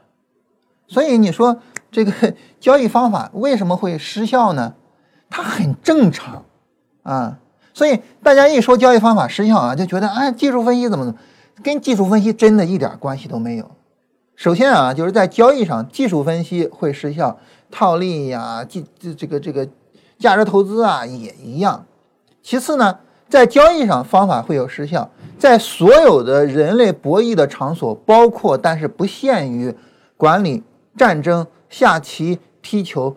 [0.91, 1.57] 所以你说
[1.89, 2.11] 这个
[2.59, 4.73] 交易方法为什么会失效呢？
[5.29, 6.43] 它很正常
[7.03, 7.37] 啊。
[7.73, 11.19] 所以大家一说交易方法失效啊，就觉得哎，技术分析怎么怎么，
[11.63, 13.71] 跟技术分析真的一点关系都没有。
[14.35, 17.39] 首先啊，就是在交易上，技术分析会失效，
[17.71, 19.65] 套利呀，这这这个这个
[20.19, 21.85] 价值投资啊也一样。
[22.43, 22.99] 其次呢，
[23.29, 29.73] 在交易上方法会有失效，在所有的人类博弈的场所，包括但是不限于
[30.17, 30.61] 管理、
[30.97, 33.15] 战争、下棋、踢球。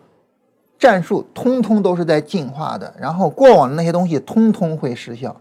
[0.77, 5.41] 战术通通都是在进化的，然后过往的那些东西通通会失效，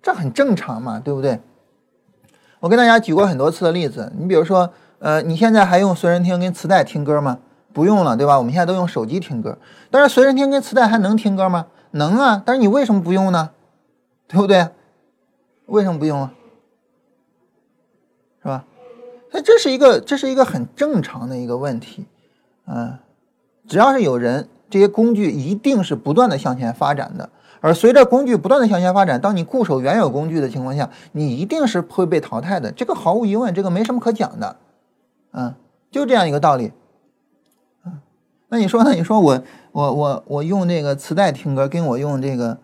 [0.00, 1.40] 这很正常嘛，对不对？
[2.60, 4.70] 我跟大家举过很多次的例子，你比如说，
[5.00, 7.38] 呃，你现在还用随身听跟磁带听歌吗？
[7.72, 8.38] 不用了，对吧？
[8.38, 9.58] 我们现在都用手机听歌，
[9.90, 11.66] 但是随身听跟磁带还能听歌吗？
[11.92, 13.50] 能啊，但是你为什么不用呢？
[14.28, 14.68] 对不对？
[15.66, 16.32] 为什么不用啊？
[18.42, 18.64] 是吧？
[19.36, 22.06] 那这是一个这是一个很正常的一个问题，
[22.66, 22.98] 嗯。
[23.68, 27.28] 只要是有人，这些工具一定是不断的向前发展的。
[27.60, 32.70] 而随着工具不断的向前发展，当你固守原有工具的情况下，你一定是会被淘汰的。
[32.70, 34.56] 这个毫无疑问，这个没什么可讲的，
[35.32, 35.52] 嗯，
[35.90, 36.72] 就这样一个道理。
[37.84, 37.98] 嗯，
[38.48, 38.92] 那你说呢？
[38.94, 42.56] 你说我我我我用这个磁带听歌，跟我用这个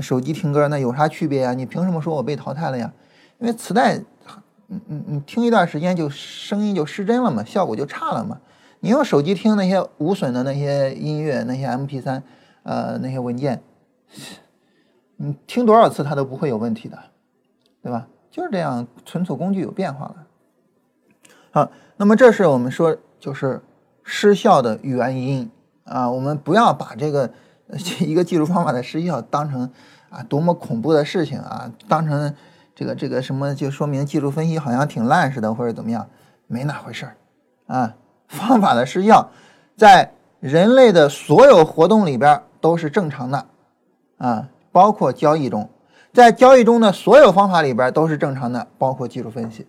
[0.00, 1.52] 手机听歌，那有啥区别呀？
[1.52, 2.90] 你凭什么说我被淘汰了呀？
[3.38, 4.00] 因为磁带，
[4.66, 8.40] 你你你听一段时间就声音就失真了嘛，效果就差了嘛。
[8.80, 12.22] 你用手机听那些无损的那些音乐，那些 M P 三，
[12.62, 13.62] 呃，那些文件，
[15.16, 16.98] 你听多少次它都不会有问题的，
[17.82, 18.06] 对吧？
[18.30, 20.26] 就是这样，存储工具有变化了。
[21.50, 23.62] 好，那么这是我们说就是
[24.02, 25.50] 失效的原因
[25.84, 26.10] 啊。
[26.10, 27.30] 我们不要把这个
[28.00, 29.70] 一个技术方法的失效当成
[30.10, 32.34] 啊多么恐怖的事情啊，当成
[32.76, 36.06] 这个这个什么就说明技术分析好像挺烂似的，或者怎么样，
[36.46, 37.16] 没那回事儿
[37.66, 37.94] 啊。
[38.28, 39.30] 方法的失效，
[39.78, 43.46] 在人类的所有活动里边都是正常的，
[44.18, 45.70] 啊，包括交易中，
[46.12, 49.66] 在交易中的所有方法里边都是正常的，包括技术分析。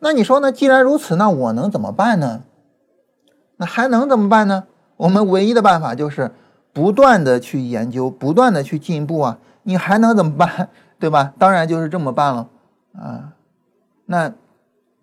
[0.00, 0.52] 那你说呢？
[0.52, 2.42] 既然如此，那我能怎么办呢？
[3.56, 4.64] 那还能怎么办呢？
[4.98, 6.32] 我们唯一的办法就是
[6.72, 9.38] 不断的去研究，不断的去进步啊！
[9.62, 10.68] 你还能怎么办？
[11.04, 11.34] 对吧？
[11.38, 12.48] 当然就是这么办了
[12.98, 13.32] 啊！
[14.06, 14.32] 那。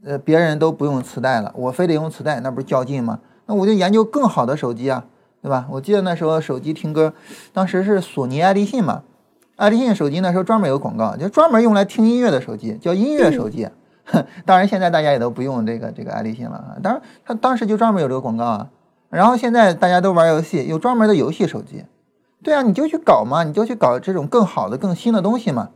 [0.03, 3.19] 呃，别人都不用磁带了，我非得用磁带，那不是较劲吗？
[3.45, 5.05] 那我就研究更好的手机啊，
[5.43, 5.67] 对吧？
[5.69, 7.13] 我记得那时候手机听歌，
[7.53, 9.03] 当时是索尼爱立信嘛，
[9.57, 13.69] 爱立信手机那时候专门有广告，就专门用来听音乐的手机，叫音乐手机。
[14.43, 18.69] 当然现在大家也都不用这个这个爱立信了啊，当然他当时就专门有这个广告啊。
[19.11, 21.85] 然后现在大家都玩游戏，有专门的游戏手机。
[22.41, 25.69] 对啊，你就去搞嘛，你就去搞这种更好的、更新的东西嘛，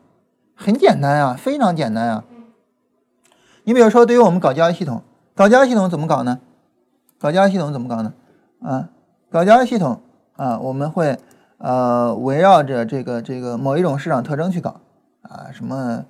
[0.55, 2.23] 很简单啊，非常简单啊。
[3.63, 5.01] 你比如说，对于我们搞交易系统，
[5.35, 6.39] 搞交易系统怎么搞呢？
[7.19, 8.13] 搞交易系统怎么搞呢？
[8.61, 8.89] 啊，
[9.29, 10.01] 搞交易系统
[10.35, 11.17] 啊，我们会
[11.57, 14.81] 呃围绕着这个这个某一种市场特征去搞
[15.21, 16.05] 啊，什么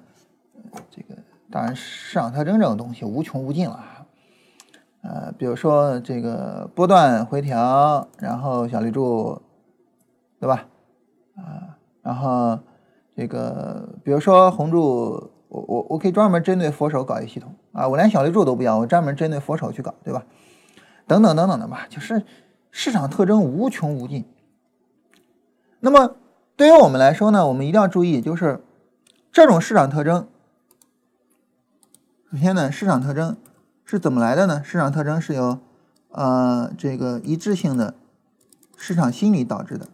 [0.89, 1.15] 这个
[1.49, 4.05] 当然市场特征这种东西无穷无尽了啊，
[5.03, 9.41] 呃，比如说这个波段回调，然后小绿柱，
[10.39, 10.65] 对吧？
[11.37, 12.59] 啊，然后
[13.15, 15.31] 这个比如说红柱。
[15.47, 20.25] 我我我可以专门针对佛手搞一系统啊，我连小绿柱都不要，我专门针对佛手去搞，对吧？
[21.07, 22.25] 等等等等的吧，就是
[22.71, 24.25] 市场特征无穷无尽。
[25.79, 26.17] 那么
[26.57, 28.65] 对于我们来说呢，我们一定要注意，就是
[29.31, 30.27] 这种市场特征。
[32.29, 33.37] 首先呢，市场特征
[33.85, 34.61] 是怎么来的呢？
[34.61, 35.59] 市场特征是由
[36.09, 37.93] 呃这个一致性的
[38.75, 39.87] 市场心理导致的。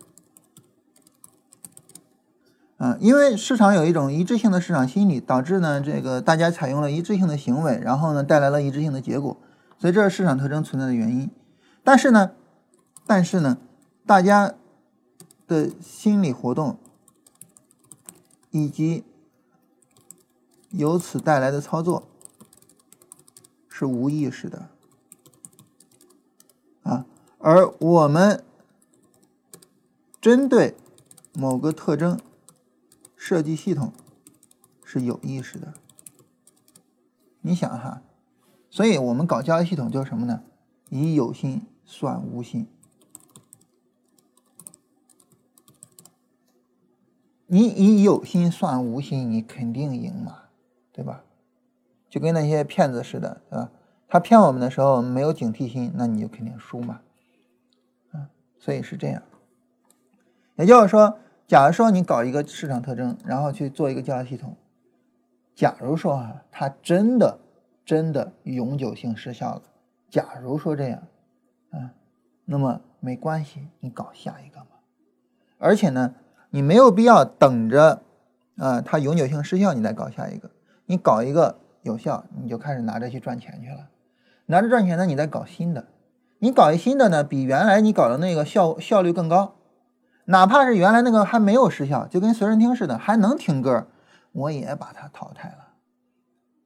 [2.82, 9.38] 啊，因为市场有一种一致性的市场心理，导致呢这个大家采用了一致性的行为，然后呢带来了一致性的结果，
[9.78, 11.30] 所以这是市场特征存在的原因。
[11.84, 12.32] 但是呢，
[13.06, 13.60] 但是呢，
[14.08, 14.56] 大家
[15.48, 16.80] 的心理活动
[18.50, 19.04] 以及
[20.72, 22.08] 由此带来的操作，
[23.70, 24.70] 是无意识的
[26.82, 27.06] 啊，
[27.38, 28.44] 而我们
[30.20, 30.76] 针对
[31.34, 32.20] 某个特征
[33.22, 33.94] 设计系统
[34.84, 35.76] 是有意识的。
[37.42, 38.02] 你想哈，
[38.68, 40.42] 所以我们搞交易系统就是什么呢？
[40.90, 42.68] 以有心算无心。
[47.46, 50.46] 你以有心算无心，你肯定赢嘛，
[50.92, 51.24] 对吧？
[52.10, 53.72] 就跟那些骗子似的，对吧？
[54.08, 57.02] 他骗我们的时候没有警惕心，那你就肯定输嘛。
[58.14, 59.22] 嗯，所以是这样。
[60.56, 61.20] 也就是说，
[61.52, 64.56] 假如说你搞一个市场特征，然后去做一个交易系统。
[65.54, 67.40] 假如说啊，它真的
[67.84, 69.64] 真的永久性失效了，
[70.10, 71.04] 假如说这样，
[71.72, 71.92] 啊，
[72.46, 74.68] 那么没关系，你搞下一个嘛。
[75.58, 76.16] 而且呢，
[76.52, 78.02] 你没有必要等着
[78.56, 80.52] 啊，它永久性失效你再搞下一个，
[80.86, 83.90] 你搞一个有效，你就开始拿着去赚钱去了，
[84.46, 85.88] 拿着赚钱呢，你再搞新的，
[86.40, 89.56] 你搞一新的呢，比原来你搞的那个效效率更高，
[90.32, 93.88] 哪怕是原来那个还没有失效，就跟随身听似的，还能听歌。
[94.32, 95.74] 我也把它淘汰了，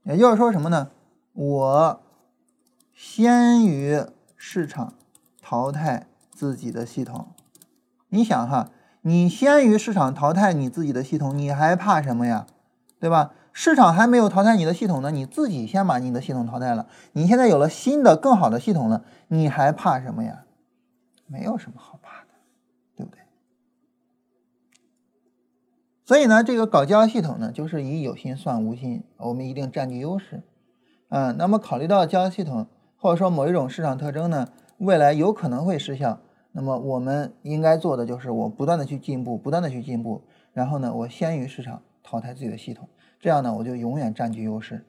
[0.03, 0.91] 也就是说什么呢？
[1.33, 2.03] 我
[2.93, 4.05] 先于
[4.37, 4.93] 市场
[5.41, 7.29] 淘汰自己的系统。
[8.09, 8.69] 你想哈，
[9.01, 12.45] 你先于市场淘汰你自己的系统，你还怕什么呀？
[12.99, 13.33] 对吧？
[13.51, 16.87] 市场还没有淘汰你的系统呢，你自己先把你的系统淘汰了。
[17.13, 20.43] 你现在有了新的更好的系统了，你还怕什么呀？
[21.25, 22.27] 没有什么好怕的，
[22.95, 23.19] 对不对？
[26.05, 30.43] 所以呢，这个搞交易系统呢，就是以有心算无心，我们一定占据优势。
[31.09, 36.19] 嗯，那么考虑到交易系统或者说某一种市场特征呢，未来有可能会失效，
[36.51, 40.21] 那么我们应该做的就是我不断的去进步，不断的去进步，
[40.53, 42.87] 然后呢，我先于市场淘汰自己的系统，
[43.19, 44.85] 这样呢，我就永远占据优势。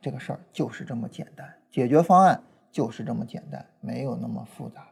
[0.00, 2.42] 这个事儿就是这么简单，解决方案
[2.72, 4.86] 就是这么简单，没有那么复杂。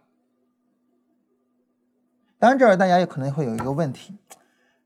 [2.38, 4.18] 当然，这儿大家也可能会有一个问题。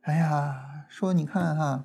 [0.08, 1.84] 哎呀，说你看哈，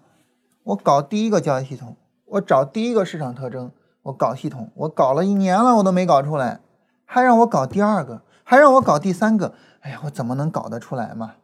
[0.63, 6.61] 我搞第一个交易系统，我找第一个市场特征，我搞系统，我搞了一年了，我都没搞出来，
[7.03, 11.35] 还让我搞第二个，还让我搞第三个，哎呀，我怎么能搞得出来嘛？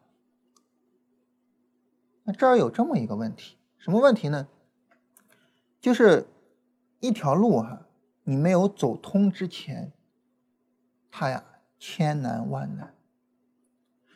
[2.24, 4.48] 那这儿有这么一个问题，什么问题呢？
[5.82, 6.30] 就是
[7.02, 7.88] 一条路哈，
[8.24, 9.92] 你没有走通之前，
[11.12, 11.44] 它呀
[11.78, 12.94] 千难万难，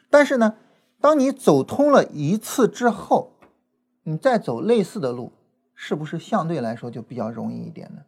[0.10, 0.56] 但是呢。
[1.04, 3.34] 当你走通了一次之后，
[4.04, 5.34] 你再走类似的路，
[5.76, 8.04] 是不是相对来说就比较容易一点呢？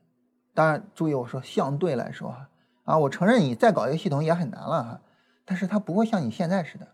[0.54, 2.50] 当然，注意我说相对来说哈，
[2.86, 5.02] 啊，我承认你再搞一个系统也很难了哈，
[5.44, 6.88] 但是它不会像你现在似的。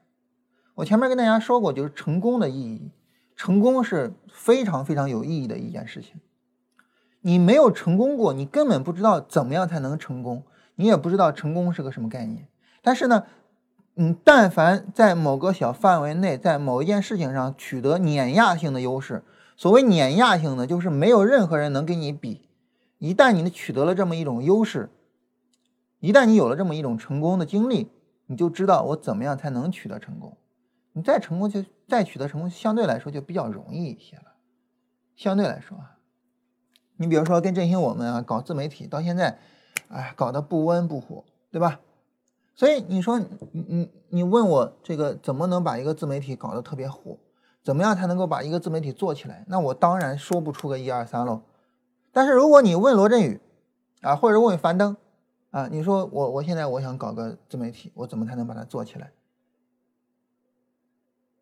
[0.74, 2.90] 我前面跟大家说过，就是成功的意义，
[3.36, 6.20] 成功是非常非常有意义的一件事情。
[7.20, 12.48] 你没有成功过，你根本不知道怎么样才能成功，你也不知道成功是个什么概念。
[12.82, 13.24] 但是呢。
[13.96, 19.24] 嗯，但凡在某个小范围内，在某一件事情上取得碾压性的优势，
[19.58, 22.50] 所谓碾压性的，就是没有任何人能跟你比。
[23.00, 24.90] 一旦你取得了这么一种优势，
[26.00, 27.92] 一旦你有了这么一种成功的经历，
[28.28, 30.38] 你就知道我怎么样才能取得成功。
[30.94, 34.34] 你再成功，就再取得成功，相对来说就比较容易一些了。
[35.16, 35.98] 相对来说啊，
[36.96, 39.38] 你比如说跟振兴我们啊搞自媒体，到现在，
[39.90, 41.82] 哎，搞得不温不火，对吧？
[42.54, 47.18] 所以你说，你你你问我这个怎么能把一个自媒体搞得特别火？
[47.64, 49.46] 怎么样才能够把一个自媒体做起来？
[49.48, 51.42] 那我当然说不出个一二三喽。
[52.12, 53.40] 但是如果你问罗振宇
[54.02, 54.98] 啊，或者问樊登
[55.52, 59.12] 啊，你说我我现在我想搞个自媒体，我怎么才能把它做起来？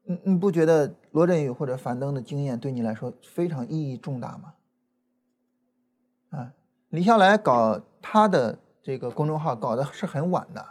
[0.04, 4.54] 你你不觉得罗振宇或者樊登的经验对你来说非常意义重大吗？
[6.32, 6.54] 啊，
[6.90, 10.66] 李笑来搞他的这个公众号搞的是很晚的。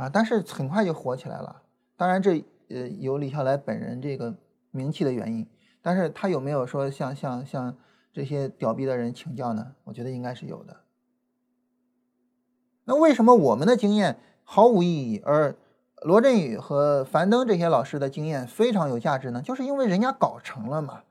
[0.00, 1.60] 啊，但是很快就火起来了。
[1.94, 4.34] 当然，这呃有李笑来本人这个
[4.70, 5.46] 名气的原因，
[5.82, 7.76] 但是他有没有说向向向
[8.10, 9.72] 这些屌逼的人请教呢？
[9.84, 10.78] 我觉得应该是有的。
[12.84, 15.54] 那为什么我们的经验毫无意义，而
[16.00, 19.42] 罗振宇和樊登这些老师的经验非常有价值呢？
[19.42, 21.02] 就是因为人家搞成了嘛，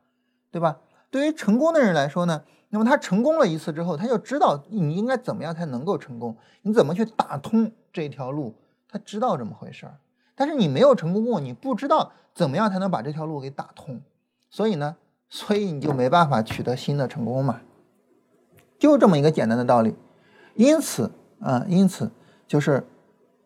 [0.49, 0.80] 对吧？
[1.11, 8.55] 对于成功的人来说呢，那么他成功了一次之后，他就知道你应该怎么样才能够成功，你怎么去打通这条路。
[8.92, 10.00] 他知道这么回事儿，
[10.36, 14.02] 但是你没有成功过，你不知道怎么样才能把这条路给打通，
[14.50, 14.96] 所以呢，
[15.30, 17.62] 所以你就没办法取得新的成功嘛，
[18.80, 19.96] 就这么一个简单的道理。
[20.56, 22.10] 因此啊，因此
[22.48, 22.86] 就是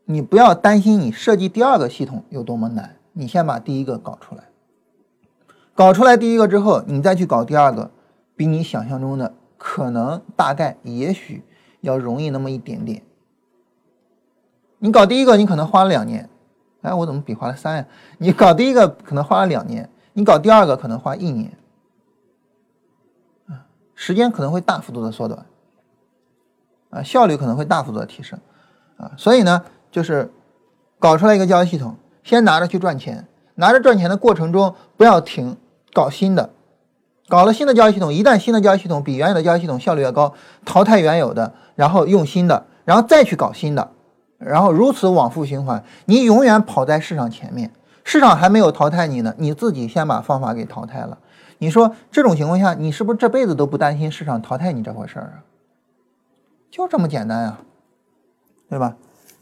[0.06, 4.46] 你不要担心你设计第二个系统有多么难，你先把第一个搞出来，
[5.76, 7.92] 搞出来第一个之后，你再去搞第二个，
[8.36, 11.44] 比你想象中的可能大概也许
[11.82, 13.04] 要容易那么一点点。
[14.84, 16.30] 你搞第一个，你可能花了两年，
[16.82, 17.86] 哎，我怎么比划了三呀？
[18.18, 21.50] 你搞第一个可能花了两年，你搞第二个可能花一年，
[23.96, 25.46] 时间可能会大幅度的缩短，
[26.90, 28.38] 啊，效率可能会大幅度的提升，
[28.98, 30.30] 啊，所以呢，就是
[31.00, 33.26] 搞出来一个交易系统，先拿着去赚钱，
[33.56, 35.56] 拿着赚钱的过程中不要停，
[35.94, 36.50] 搞新的。
[37.30, 40.34] 搞了新的交易系统，一旦新的交易系统比原有的交易系统效率要高，
[40.66, 43.92] 淘汰原有的，然后用新的，然后再去搞新的，
[44.46, 47.72] 然后如此往复循环，你永远跑在市场前面，
[48.04, 51.18] 市场还没有淘汰你呢，你自己先把方法给淘汰了。
[51.58, 55.36] 你说这种情况下，你是不是这辈子都不担心市场淘汰你这回事儿啊？
[56.70, 57.60] 就这么简单啊，
[58.70, 58.96] 对吧？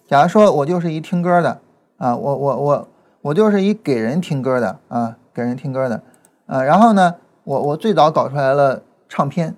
[0.08, 1.60] 假如说我就是一听歌的
[1.98, 2.88] 啊，我我我
[3.22, 6.02] 我就是一给人听歌的啊，给人听歌的
[6.46, 7.16] 啊，然后呢？
[7.44, 9.56] 我我最早搞出来了唱片，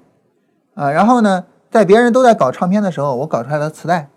[0.73, 4.07] 啊，然后呢，在别人都在搞唱片的时候，我搞出来了磁带；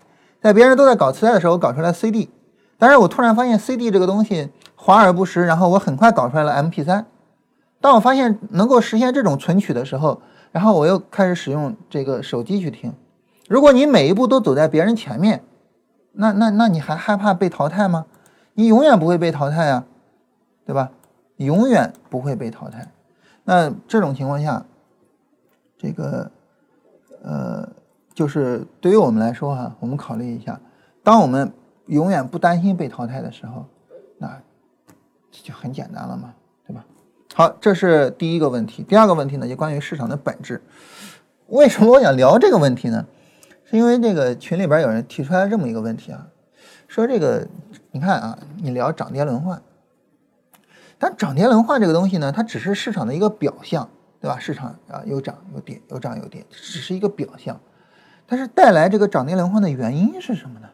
[0.41, 2.29] 在别人都在搞磁带的时候，我搞出来 CD。
[2.77, 7.05] 但是我突然发现 CD 这个东西华而不实，然后我很快搞出来了 MP3。
[7.81, 10.21] 当我发现能够实现这种存取的时候，
[10.51, 12.93] 然后我又开始使用这个手机去听。
[13.47, 15.43] 如果你每一步都走在别人前面，
[16.13, 18.05] 那那那你还害怕被淘汰吗？
[18.53, 19.85] 你永远不会被淘汰啊，
[20.65, 20.91] 对吧？
[21.37, 22.91] 永远不会被淘汰。
[23.43, 24.65] 那这种情况下，
[25.77, 26.31] 这个
[27.23, 27.69] 呃，
[28.17, 30.59] 就是对于我们来说哈，我们考虑一下，
[31.03, 31.53] 当我们
[31.85, 33.63] 永远不担心被淘汰的时候，
[34.17, 34.41] 那
[35.29, 36.33] 这就很简单了嘛，
[36.65, 36.83] 对吧？
[37.35, 38.81] 好，这是第一个问题。
[38.81, 40.59] 第二个问题呢，就关于市场的本质。
[41.49, 43.05] 为什么我想聊这个问题呢？
[43.65, 46.27] 是因为这个群里边有人提出来这么一个问题啊，
[46.87, 47.47] 说这个
[47.91, 49.61] 你看啊，你聊涨跌轮换。
[50.97, 53.87] 但涨跌轮换这个东西呢，它只是市场的一个表象，
[54.19, 54.39] 对吧？
[54.39, 57.59] 市场啊有涨有跌，有涨有跌，只是一个表象。
[58.27, 60.67] 但是带来这个涨跌轮换的原因是什么呢？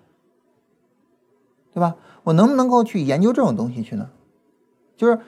[1.74, 1.96] 对吧？
[2.24, 4.10] 我能不能够去研究这种东西去呢？
[4.98, 5.20] 就是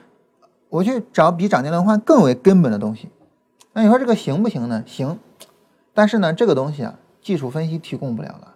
[0.68, 3.08] 我去找比涨跌轮换更为根本的东西。
[3.72, 4.82] 那你说这个行不行呢？
[4.86, 5.18] 行。
[5.94, 8.54] 但是呢，这个东西啊，技术分析提供不了了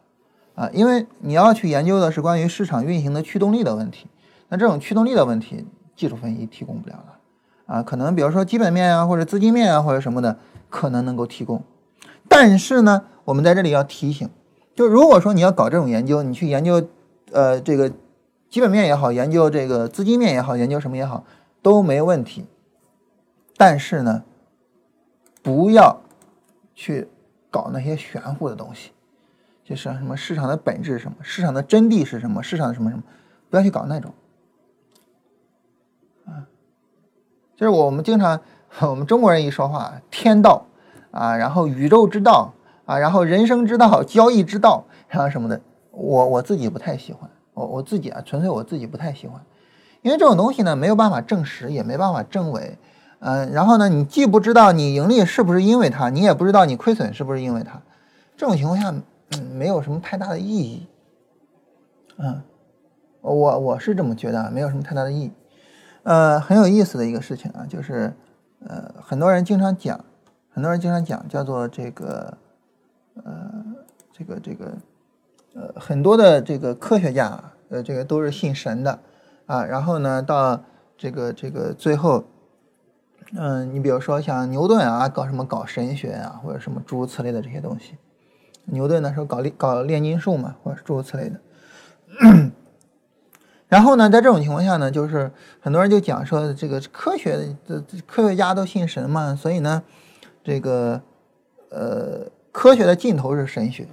[0.54, 4.08] 啊，因为你要去研究的是关于市场运行的驱动力的问题。
[4.48, 5.64] 那这种驱动力的问题。
[5.96, 7.18] 技术分析提供不了了，
[7.66, 10.38] 啊，可能比如说基本面啊，或者资金面啊，或者什么的，
[10.70, 11.62] 可能能够提供。
[12.32, 14.30] 但是呢，我们在这里要提醒，
[14.76, 16.80] 就如果说你要搞这种研究，你去研究，
[17.32, 17.92] 呃，这个
[18.48, 21.24] 基本面也好，研究这个资金面也好，研究什么也好，
[21.60, 22.46] 都没问题。
[23.56, 24.22] 但是呢，
[25.42, 26.00] 不要
[26.72, 27.08] 去
[27.50, 28.92] 搞那些玄乎的东西，
[29.64, 33.02] 就是什么市场的本质是什么，市场的真谛是什么，市场的什么什么，
[33.50, 34.14] 不要去搞那种。
[37.56, 38.40] 就是我们经常，
[38.88, 40.64] 我们中国人一说话，天道
[41.10, 42.52] 啊，然后宇宙之道
[42.84, 49.40] 啊，然后人生之道、交易之道，然后什么的，我我自己不太喜欢，我我自己啊，纯粹我自己不太喜欢，
[50.02, 52.78] 因为这种东西呢，没有办法证实，也没办法证伪，
[53.20, 57.80] 嗯，然后呢，你既不知道你盈利是不是因为它，你也不知道你亏损是不是因为它，
[58.36, 60.86] 这种情况下，嗯，没有什么太大的意义，
[62.18, 62.42] 嗯，
[63.20, 65.32] 我我是这么觉得，没有什么太大的意义。
[66.02, 68.12] 呃，很有意思的一个事情啊，就是，
[68.66, 70.02] 呃，很多人经常讲，
[70.60, 72.36] 很多人经常讲，叫做这个，
[73.24, 73.64] 呃，
[74.12, 74.76] 这个这个，
[75.54, 78.98] 呃，很多的这个科学家，呃，这个都是信神的，
[79.46, 80.62] 啊，然后呢，到
[80.98, 82.24] 这个这个最后，
[83.34, 87.94] 嗯，你比如说像牛顿啊，搞什么搞神学啊，或者什么诸如此类的这些东西，
[88.66, 91.40] 牛顿那时候搞炼搞炼金术嘛，或者诸如此类的。
[93.66, 99.82] 然后呢，在这种情况下呢，就是很多人就讲说，这个科学的科学家都信神嘛，所以呢，
[100.42, 101.00] 这个
[101.70, 103.86] 呃，科学的尽头是神学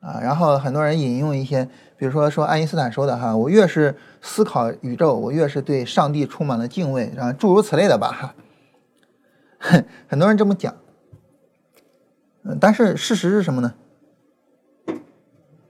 [0.00, 0.20] 啊。
[0.20, 1.64] 然后很多人引用一些，
[1.96, 8.34] 比如说说爱因斯坦说的哈，我越是思考宇宙，我越是对上帝充满了敬畏，啊，诸如此类的吧哈。
[10.08, 10.74] 很多人这么讲，
[12.44, 13.74] 嗯，但是事实是什么呢？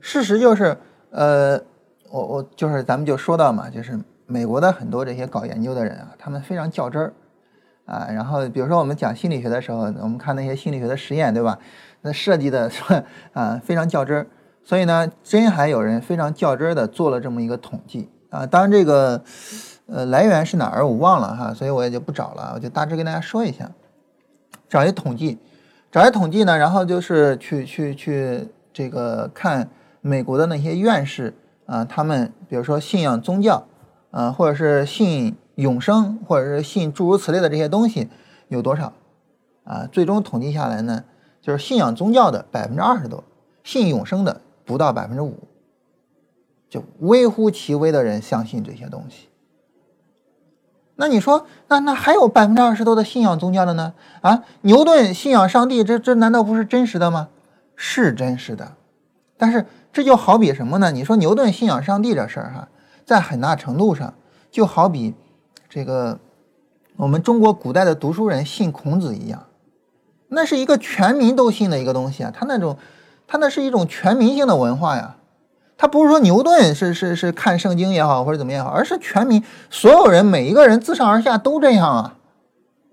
[0.00, 0.76] 事实就是
[1.10, 1.60] 呃。
[2.12, 3.96] 我我就是咱们就说到嘛，就是
[4.26, 7.14] 美国的很多这些搞研究的人啊，他们非常较真儿
[7.84, 8.08] 啊。
[8.10, 11.58] 然后比如说我们讲心理学的时候，我们看那些心理学的实验，对吧？
[12.02, 12.82] 那设计的是
[13.32, 14.26] 啊非常较真儿。
[14.62, 18.46] 所以呢，真还有人非常较真儿的做了这么一个统计啊。
[18.46, 19.22] 当然这个
[19.86, 23.70] 呃来源是哪儿我忘了哈，所以我也就不找了，我就大致跟大家说一下。
[24.68, 25.38] 找一统计，
[25.90, 29.68] 找一统计呢，然后就是去去去这个看
[30.00, 31.34] 美国的那些院士。
[31.66, 33.64] 啊，他们比如说信仰宗教，
[34.10, 38.08] 啊，或者是信永生，或者是信诸如此类的这些东西
[38.48, 38.92] 有多少？
[39.64, 41.04] 啊，最终统计下来呢，
[41.40, 43.22] 就是信仰宗教的百分之二十多，
[43.62, 45.38] 信永生的不到百分之五，
[46.68, 49.28] 就微乎其微的人相信这些东西。
[50.96, 53.94] 那你说，那那还有百分之二十多的信仰宗教的呢？
[54.20, 57.28] 啊，牛顿信仰上帝，这这难道不是真实的吗？
[57.74, 58.72] 是真实的，
[59.38, 60.90] 但是这就好比什么呢？
[60.90, 62.68] 你说牛顿信仰上帝这事儿哈，
[63.06, 64.12] 在很大程度上
[64.50, 65.14] 就好比
[65.70, 66.18] 这个
[66.96, 69.44] 我们中国古代的读书人信孔子一样，
[70.28, 72.32] 那是一个全民都信的一个东西啊。
[72.34, 72.76] 他那种，
[73.28, 75.16] 他那是一种全民性的文化呀。
[75.78, 82.16] 他不是说牛顿是是是看圣经也好或者怎么样好，而是全民所有人每一个人自上而下都这样啊，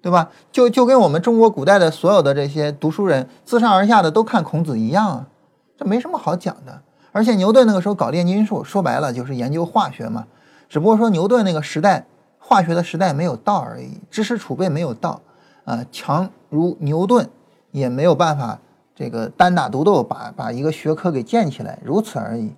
[0.01, 0.30] 对吧？
[0.51, 5.28] 就就跟我们中国古代的所有的这些读书人自上而下的都看孔子一样啊，
[5.75, 6.82] 这没什么好讲的。
[7.11, 10.28] 而且牛顿那个时候搞炼金术，说白了就是研究化学嘛，
[10.69, 12.05] 只不过说牛顿那个时代
[12.48, 15.22] 化学的时代没有到而已，知识储备没有到
[15.66, 17.30] 啊，强如牛顿
[17.72, 18.58] 也没有办法
[18.95, 22.56] 这个单打独斗把把一个学科给建起来，如此而已。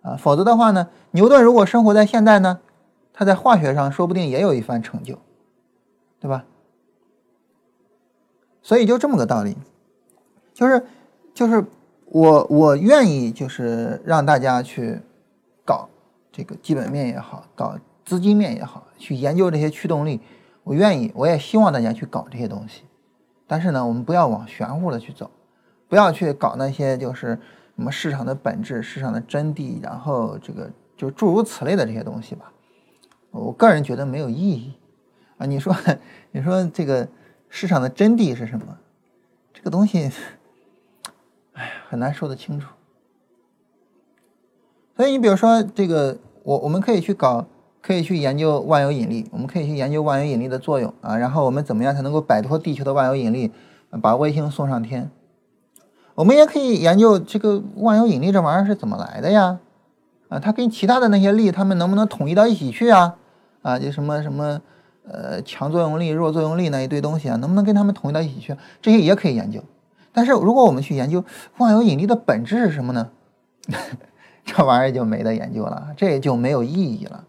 [0.00, 2.60] 啊，否则的话呢，牛顿如果生活在现代呢，
[3.12, 5.18] 他在化学上说不定也有一番成就，
[6.18, 6.46] 对吧？
[8.62, 9.54] 所以就这么个道理，
[10.54, 10.86] 就是
[11.34, 11.62] 就是
[12.06, 14.98] 我我愿意就是让大家去
[15.62, 15.88] 搞
[16.32, 17.76] 这个基本面也好，搞
[18.06, 20.22] 资金面也好，去研究这些驱动力，
[20.64, 22.84] 我愿意，我也希望大家去搞这些东西，
[23.46, 25.30] 但是呢，我们不要往玄乎的去走，
[25.86, 27.38] 不要去搞那些就是。
[27.76, 32.50] 什么市场的本质、市场的真谛，然后这个就诸如此类的这些东西吧，
[33.30, 34.72] 我个人觉得没有意义
[35.36, 35.44] 啊。
[35.44, 35.76] 你说，
[36.32, 37.06] 你说这个
[37.50, 38.78] 市场的真谛是什么？
[39.52, 40.10] 这个东西，
[41.52, 42.70] 哎， 很难说得清楚。
[44.96, 47.46] 所以你比如说这个，我我们可以去搞，
[47.86, 53.52] 可以去研究万有引力，我们可以去研究万有引力的作用啊，然后我们怎么样才能够摆脱地球的万有引力，
[54.02, 55.08] 把卫星送上天？
[56.16, 59.60] 我们也可以研究这个万有引力这玩意儿是怎么来的呀？
[60.28, 63.14] 啊，它跟其他的那些力，它们能不能统一到一起去啊？
[63.62, 64.60] 啊，就什么什么
[65.08, 68.56] 呃强作用力、弱作用力那一堆东西啊，能不能跟它们统一到一起去？
[68.82, 69.62] 这些也可以研究。
[70.12, 71.24] 但是如果我们去研究
[71.58, 73.10] 万有引力的本质是什么呢？
[74.44, 77.22] 这玩意儿就没得研究了，这也就没有意义了。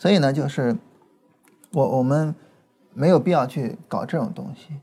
[0.00, 0.74] 所以呢，就是
[1.72, 2.34] 我我们
[2.94, 4.74] 没有必要去搞这种东西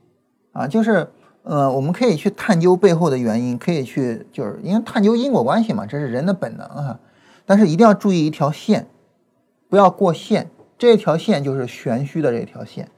[0.53, 1.09] 啊，就是。
[1.49, 6.99] 呃，我们可以去探究背后的原因，可以去就是因为探究因果关系嘛，这是人的本能哈。
[7.45, 8.85] 但是一定要注意一条线，
[9.69, 10.51] 不要过线。
[10.77, 12.91] 这条线就是玄虚的这条线，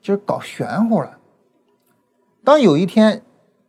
[0.00, 1.18] 就是搞玄乎了。
[2.44, 3.22] 当有一天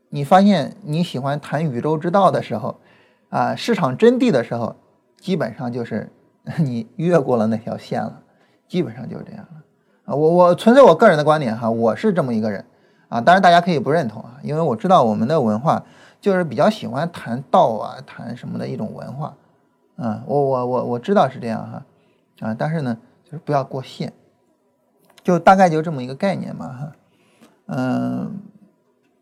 [0.09, 2.79] 你发现你喜欢谈宇宙之道的时候，
[3.29, 4.75] 啊，市场真谛的时候，
[5.19, 6.11] 基本上就是
[6.57, 8.21] 你越过了那条线了，
[8.67, 9.63] 基本上就是这样了。
[10.05, 12.63] 啊，我我纯粹我个人的观点哈，我是这么一个人。
[13.09, 15.85] 啊，当然大家可以不认同啊，因为我知道我们的文化
[16.19, 19.33] 就是比较喜欢谈道啊，谈什么的一种文化，
[19.95, 21.85] 啊，我我我我知道是这样哈，
[22.47, 24.11] 啊，但是呢，就是不要过线，
[25.23, 26.91] 就大概就这么一个概念嘛哈，
[27.67, 28.41] 嗯，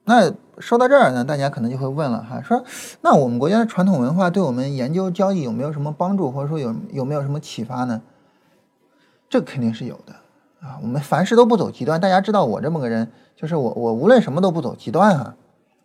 [0.04, 2.64] 那说到这儿呢，大家可能就会问了哈，说
[3.02, 8.02] 那我们国家的传统文化对我们研究交易有没有什么帮助，或者说有有没有什么启发呢？
[9.30, 10.14] 这肯定是有的。
[10.62, 12.02] 啊，我们凡事都不走极端。
[12.02, 15.36] 大家知道我这么个人，就是我我无论什么都不走极端哈。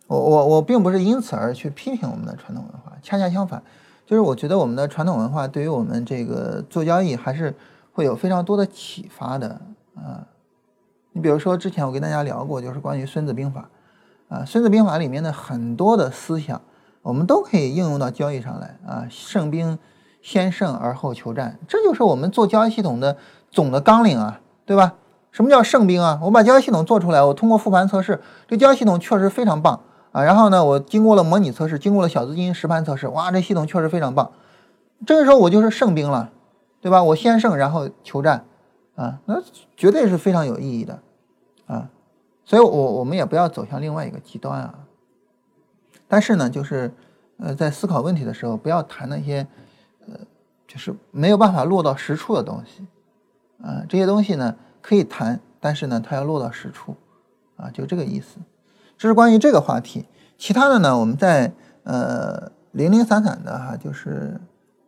[0.07, 3.61] 我我我并不是因此而去批评我们的传统文化，恰恰相反，
[4.05, 7.53] 就是我觉得我们的传统文化对于我们这个做交易还是
[7.91, 9.61] 会有非常多的启发的
[9.95, 10.25] 啊。
[11.11, 13.61] 你比如说之前我跟大家聊过，就是关于《孙子兵法》
[14.31, 16.59] 啊，《孙子兵法》里面的很多的思想，
[17.03, 19.05] 我们都可以应用到交易上来啊。
[19.09, 19.77] 胜兵
[20.21, 23.17] 先胜而后求战，这就是我们做交易系统的
[23.51, 24.39] 总的纲领啊。
[24.63, 24.93] 对吧？
[25.31, 26.17] 什么叫胜兵啊？
[26.21, 29.81] 我把交易系统做出来，我通过复盘测试，这交易系统确实非常棒
[30.13, 30.23] 啊。
[30.23, 34.31] 然后呢，我经过了模拟测试，经过了小资金实盘测试，哇，这系统确实非常棒。
[35.05, 36.29] 这个时候我就是胜兵了，
[36.79, 37.03] 对吧？
[37.03, 38.45] 我先胜，然后求战
[38.95, 39.41] 啊，那
[39.75, 40.99] 绝对是非常有意义的。
[42.51, 44.79] 所以，我我们也不要走向另外一个极端啊。
[46.05, 46.91] 但是呢，就是
[47.37, 49.47] 呃，在思考问题的时候，不要谈那些
[50.05, 50.19] 呃，
[50.67, 52.85] 就是没有办法落到实处的东西。
[53.63, 56.97] 啊，这些东西呢可以谈，但是呢，它要落到实处，
[57.55, 58.37] 啊，就这个意思。
[58.97, 60.05] 这是关于这个话题。
[60.37, 64.37] 其他的呢，我们在呃零零散散的哈，就是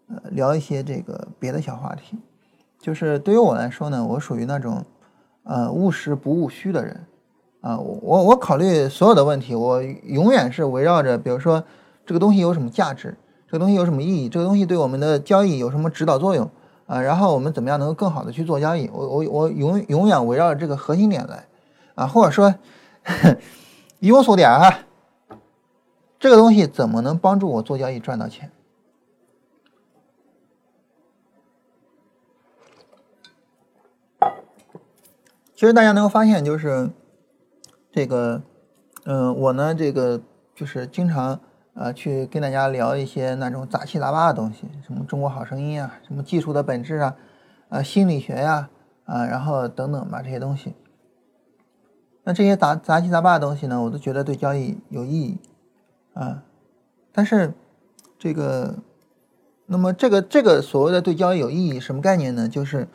[0.09, 2.20] 呃聊一些这个别的小话题。
[2.78, 4.84] 就是对于我来说呢，我属于那种
[5.43, 7.05] 呃务实不务虚的人
[7.64, 7.80] 啊。
[7.80, 11.64] 我我考虑所有的问题，我永远是围绕着，比如说
[12.05, 16.47] 这个东西有什么价值，这个东西有什么意义，这个东西对我们的交易有什么指导作用。
[16.86, 18.89] 啊，然后我们怎么样能够更好的去做交易？
[18.93, 21.47] 我我我永永远围绕着这个核心点来，
[21.95, 22.53] 啊，或者说
[24.01, 24.80] 庸俗点哈，
[26.20, 28.51] 这个东西怎么能帮助我做交易赚到钱？
[35.55, 36.89] 其实大家能够发现，就是
[37.94, 38.41] 这个，
[39.06, 40.20] 嗯，我呢，这个
[40.56, 41.39] 就是经常
[41.76, 47.16] 呃去跟大家聊一些那种杂七杂八的东西，什么中国好声音啊，什么技术的本质啊，
[47.70, 48.70] 啊，心理学呀，
[49.06, 50.74] 啊，然后等等吧这些东西。
[52.24, 55.38] 那这些杂杂七杂八的东西呢，我都觉得对交易有意义
[56.16, 56.44] 啊。
[57.12, 57.54] 但是
[58.18, 58.76] 这个，
[59.68, 62.50] 那么这个这个所谓的对交易有意义，什么概念呢？
[62.50, 62.88] 就是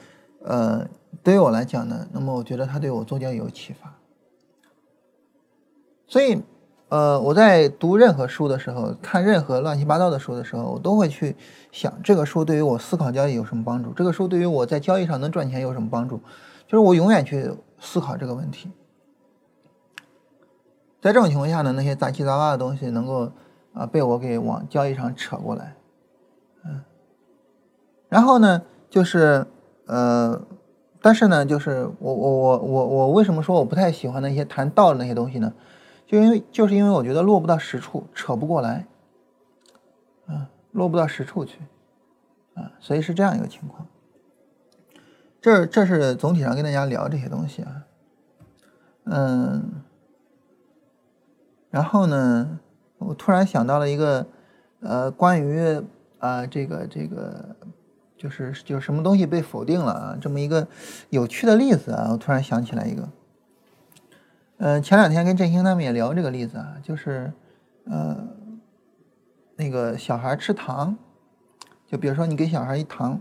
[0.44, 0.88] 呃。
[1.22, 3.97] 对于我来讲呢，那么我觉得它对我做交易有启发。
[6.08, 6.42] 所以，
[6.88, 11.36] 呃，我在读任何书的时候，看任何乱七八糟的书的时候，我都会去
[11.70, 13.92] 想这个书对于我思考交易有什么帮助？
[13.92, 16.16] 这个书对于我在交易上能赚钱有什么帮助？
[16.66, 18.70] 就是我永远去思考这个问题。
[21.00, 23.30] 在这种情况下呢，那些杂七杂八的东西能够
[23.74, 25.76] 啊被我给往交易上扯过来，
[26.64, 26.82] 嗯，
[28.08, 29.46] 然后呢，就是
[29.86, 30.40] 呃。
[31.00, 35.52] 但是呢，就是我我我我我为什么说我不太喜欢那些谈道的那些东西呢？
[36.08, 38.88] 就因为就是因为我觉得落不到实处，扯不过来，
[40.26, 41.60] 啊，落不到实处去，
[42.54, 43.86] 啊，所以是这样一个情况。
[45.40, 47.84] 这这是总体上跟大家聊这些东西啊，
[49.04, 49.84] 嗯，
[51.70, 52.58] 然后呢，
[52.98, 54.26] 我突然想到了一个
[54.80, 55.80] 呃，关于
[56.18, 57.54] 啊这个这个。
[58.18, 60.18] 就是就什么东西被否定了啊？
[60.20, 60.66] 这么一个
[61.08, 63.08] 有趣的例子啊，我突然想起来一个。
[64.58, 67.32] 嗯，前两天跟振兴他们也聊这个例子啊，就是
[67.84, 68.26] 呃，
[69.54, 70.96] 那个小孩吃糖，
[71.86, 73.20] 就比如说你给小孩一糖，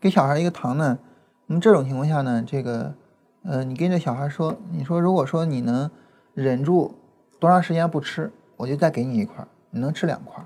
[0.00, 0.98] 给小孩一个糖呢，
[1.46, 2.94] 那么这种情况下呢，这个
[3.42, 5.90] 呃，你跟这小孩说，你说如果说你能
[6.32, 6.94] 忍住
[7.38, 10.42] 多长时间不吃，我就再给你一块，你能吃两块。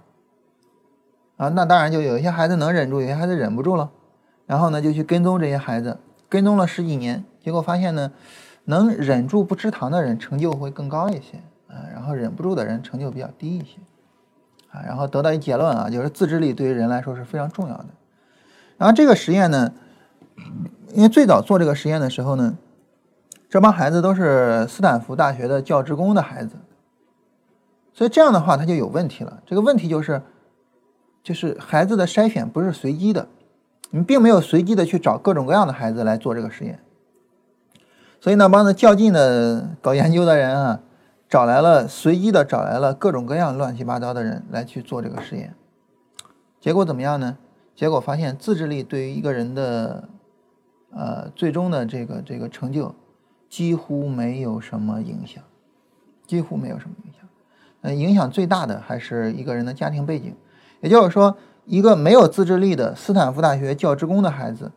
[1.37, 3.93] 啊，那当然就有一些孩子能忍住，有些孩子忍不住了，
[4.47, 8.11] 然后呢就去跟踪这些孩子，跟踪了十几年，结果发现呢，
[8.69, 11.39] 能忍住不吃糖的人成就会更高一些，
[11.69, 13.79] 啊，然后忍不住的人成就比较低一些，
[14.71, 17.87] 啊，然后得到一结论啊，就是自制力对于人来说是非常重要的。
[18.77, 19.73] 然后这个实验呢，
[20.95, 22.57] 因为最早做这个实验的时候呢，
[23.49, 26.57] 这帮孩子都是斯坦福大学的教职工的孩子，
[27.93, 30.23] 所以这样的话他就有问题了，这个问题就是。
[31.21, 33.29] 就是孩子的筛选不是随机的，
[33.91, 36.79] 你并没有随机的去找各种各样的孩子来做这个实验。
[38.21, 40.81] 所以那，帮子较劲的搞研究的人啊，
[41.29, 45.55] 找来了随机的找来了各种各样乱七八糟的人来去做这个实验。
[46.61, 47.37] 结果怎么样呢？
[47.77, 50.09] 结果发现自制力对于一个人的
[50.91, 52.93] 呃最终的这个这个成就
[53.49, 55.45] 几乎没有什么影响，
[56.27, 57.29] 几乎没有什么影响。
[57.83, 60.35] 呃，影响最大的还是一个人的家庭背景。
[60.81, 64.73] 也就是说，一个没有自制力的斯坦福大学教职工的孩子，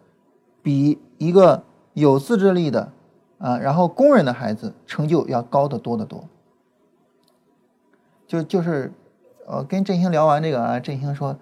[0.61, 1.63] 比一个
[1.93, 2.91] 有自制力的
[3.41, 6.23] 啊，然后工人的孩子成就要高得多得多。
[8.27, 8.91] 就就是，
[9.47, 11.35] 呃，跟振兴聊完这个啊，振兴说：“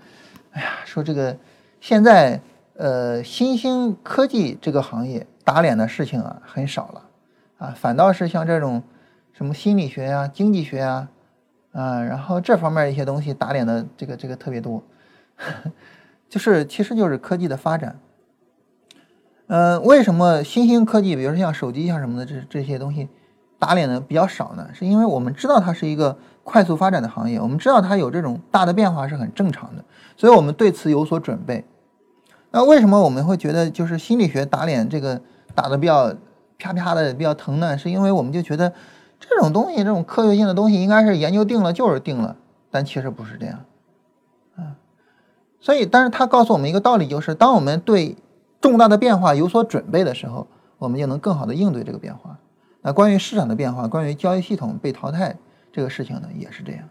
[0.52, 1.38] 哎呀，说这个
[1.80, 2.41] 现在
[2.76, 7.06] 呃新兴科技这个行业打脸的事情啊很少了
[7.58, 8.82] 啊，反倒是像这种
[9.34, 11.10] 什么心理学呀、经济学呀。”
[11.72, 14.82] 啊，然后这方面一些东西打脸的这个这个特别多，
[16.28, 18.00] 就是其实就是科技的发展。
[19.50, 23.10] 嗯，为什么新兴科技，比如说像手机像什么的这这些东西
[23.58, 24.70] 打脸的比较少呢？
[24.74, 29.84] 是因为我们知道它是一个快速发展的行业，我们知道它有这种大的变化是很正常的，
[30.16, 31.66] 所以我们对此有所准备。
[32.52, 35.22] 那为什么我们会觉得就是心理学打脸这个
[35.54, 36.14] 打的比较
[36.58, 37.78] 啪啪的比较疼呢？
[37.78, 38.72] 是因为我们就觉得。
[39.22, 42.38] 这种东西，这种科学性的东西，应该是研究定了就是定了，
[42.72, 43.60] 但其实不是这样，
[44.56, 44.80] 啊，
[45.60, 48.16] 所以，但是他告诉我们一个道理，就是当我们对
[48.62, 50.47] 重大的变化有所准备的时候，
[50.78, 52.38] 我们就能更好的应对这个变化。
[52.82, 55.36] 那关于市场的变化，关于交易系统被淘汰
[55.72, 56.84] 这个事情呢，也是这样。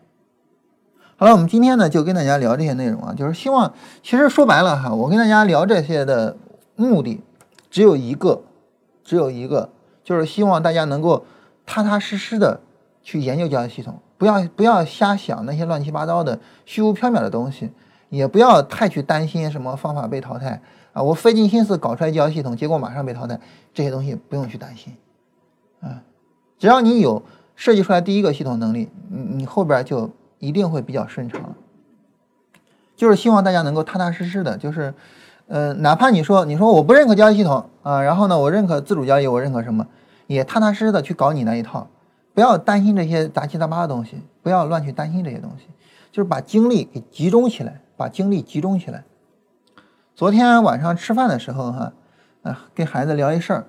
[1.17, 6.37] 好了，我们今天呢就跟大家聊这些内容啊，就是希望，其实说白了哈，我跟大家聊这些的
[6.77, 7.21] 目的
[7.71, 8.43] 只有一个，
[9.03, 9.71] 只有一个，
[10.05, 11.25] 就是希望大家能够。
[11.71, 12.63] 踏踏实实的
[13.03, 17.71] 去研究交易系统，不要不要瞎想那些乱七八糟的虚无缥缈的东西，
[18.09, 20.63] 也不要太去担心什么方法被淘汰
[20.99, 21.03] 啊！
[21.03, 23.39] 我费尽心思搞出来交易系统，结果马上被淘汰，
[23.73, 24.93] 这些东西不用去担心
[25.81, 26.03] 啊！
[26.59, 27.23] 只要你有
[27.55, 31.55] 设计出来第一个系统能力，你你后边就一定会比较顺畅。
[32.97, 34.93] 就是希望大家能够踏踏实实的，就是
[35.47, 39.87] 呃，哪怕你说你说我不认可交易系统啊，然后呢，我认可自主交易，我认可什么？
[40.27, 41.87] 也踏踏实实的去搞你那一套，
[42.35, 45.67] 不要担心这些杂七杂八的东西，不要乱去担心这些东西，
[46.11, 49.05] 就是把精力给集中起来，把精力集中起来。
[50.19, 51.93] 昨天晚上吃饭的时候，哈，
[52.43, 53.67] 啊，跟孩子聊一事儿，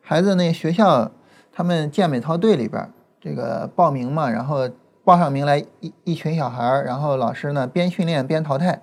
[0.00, 1.10] 孩子那学校
[1.52, 2.88] 他们健美操队里边
[3.20, 4.70] 这个报名嘛，然后
[5.02, 8.80] 报上名来一一群小孩儿，然后老师呢边训练边淘汰。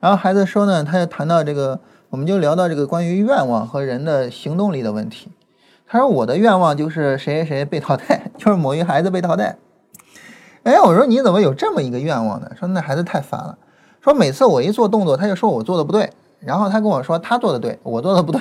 [0.00, 5.30] 然后孩子说呢，他就谈到这个，我们就聊到这个关于愿望和人的行动力的问题。
[5.86, 9.58] 他说我的愿望就是谁谁谁被淘汰， 就是某一孩子被淘汰。
[10.62, 12.52] 哎，我说你怎么有这么一个愿望呢？
[12.58, 13.58] 说那孩子太烦了。
[14.08, 18.40] 说每次我一做动作，他就说我做的不对，然后他跟我说他做的对，我做的不对。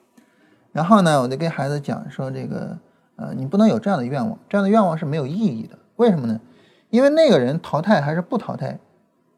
[0.72, 2.78] 然后呢，我就跟孩子讲说这个，
[3.16, 5.78] 呃，你不能有这样的愿望，这样的愿望是没有意义的。
[5.96, 6.40] 为什么呢？
[6.88, 8.78] 因为那个人淘汰还是不淘汰，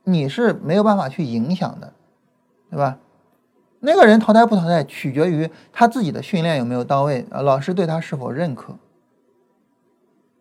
[0.05, 1.93] 你是没有办法去影响的，
[2.71, 2.99] 对吧？
[3.81, 8.77] 那个人淘汰不淘汰，取决于他自己的训练有没有到位，啊，老师对他是否认可。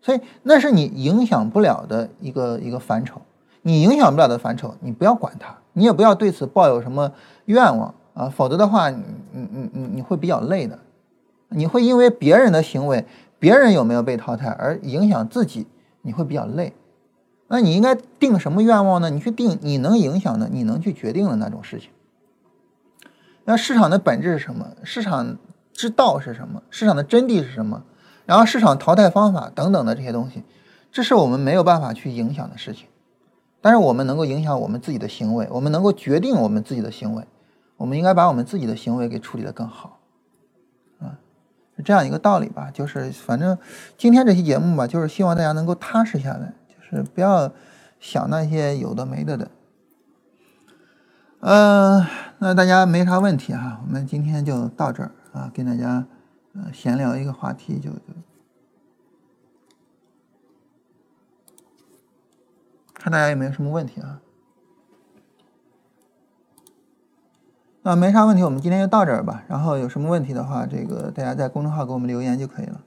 [0.03, 3.19] 所以那是你影响不了的一个一个范畴。
[3.61, 7.11] 你影响不了的范畴，你不要管它，你也不要对此抱有什么
[7.45, 10.79] 愿望啊，否则的话，你你你你你会比较累的，
[11.49, 13.05] 你会因为别人的行为，
[13.37, 15.67] 别人有没有被淘汰而影响自己，
[16.01, 16.73] 你会比较累。
[17.47, 19.09] 那你应该定什么愿望呢？
[19.09, 21.89] 你去定你能影响的、你能去决定的那种事情。
[23.45, 24.67] 那市场的本质是什么？
[24.83, 25.37] 市场
[25.73, 26.61] 之道是什么？
[26.69, 27.83] 市场的真谛是什么？
[28.27, 30.43] 然后市场淘汰方法等等的这些东西，
[30.91, 32.87] 这是我们没有办法去影响的事情。
[33.61, 37.23] 但是我们能够影响我们自己的行为，我们能够决定我们自己的行为，
[37.75, 39.99] 我们应该把我们自己的行为给处理得更好，
[40.99, 41.19] 啊，
[41.75, 42.71] 是这样一个道理吧？
[42.71, 43.57] 就是反正
[43.97, 47.51] 今天这期节目吧，就是希望大家能够踏实下来，就是不要
[47.99, 49.51] 想那些有的没的的。
[51.41, 52.05] 嗯，
[52.37, 56.05] 那大家没啥问题哈，我们今天就到这儿啊，跟大家
[56.53, 57.89] 呃闲聊一个话题就。
[62.99, 64.19] 看大家有没有什么问题啊？
[67.81, 69.45] 那没啥问题，我们今天就到这儿吧。
[69.47, 72.81] 然后有什么问题的话，这个大家在公众号给我们留言就可以了。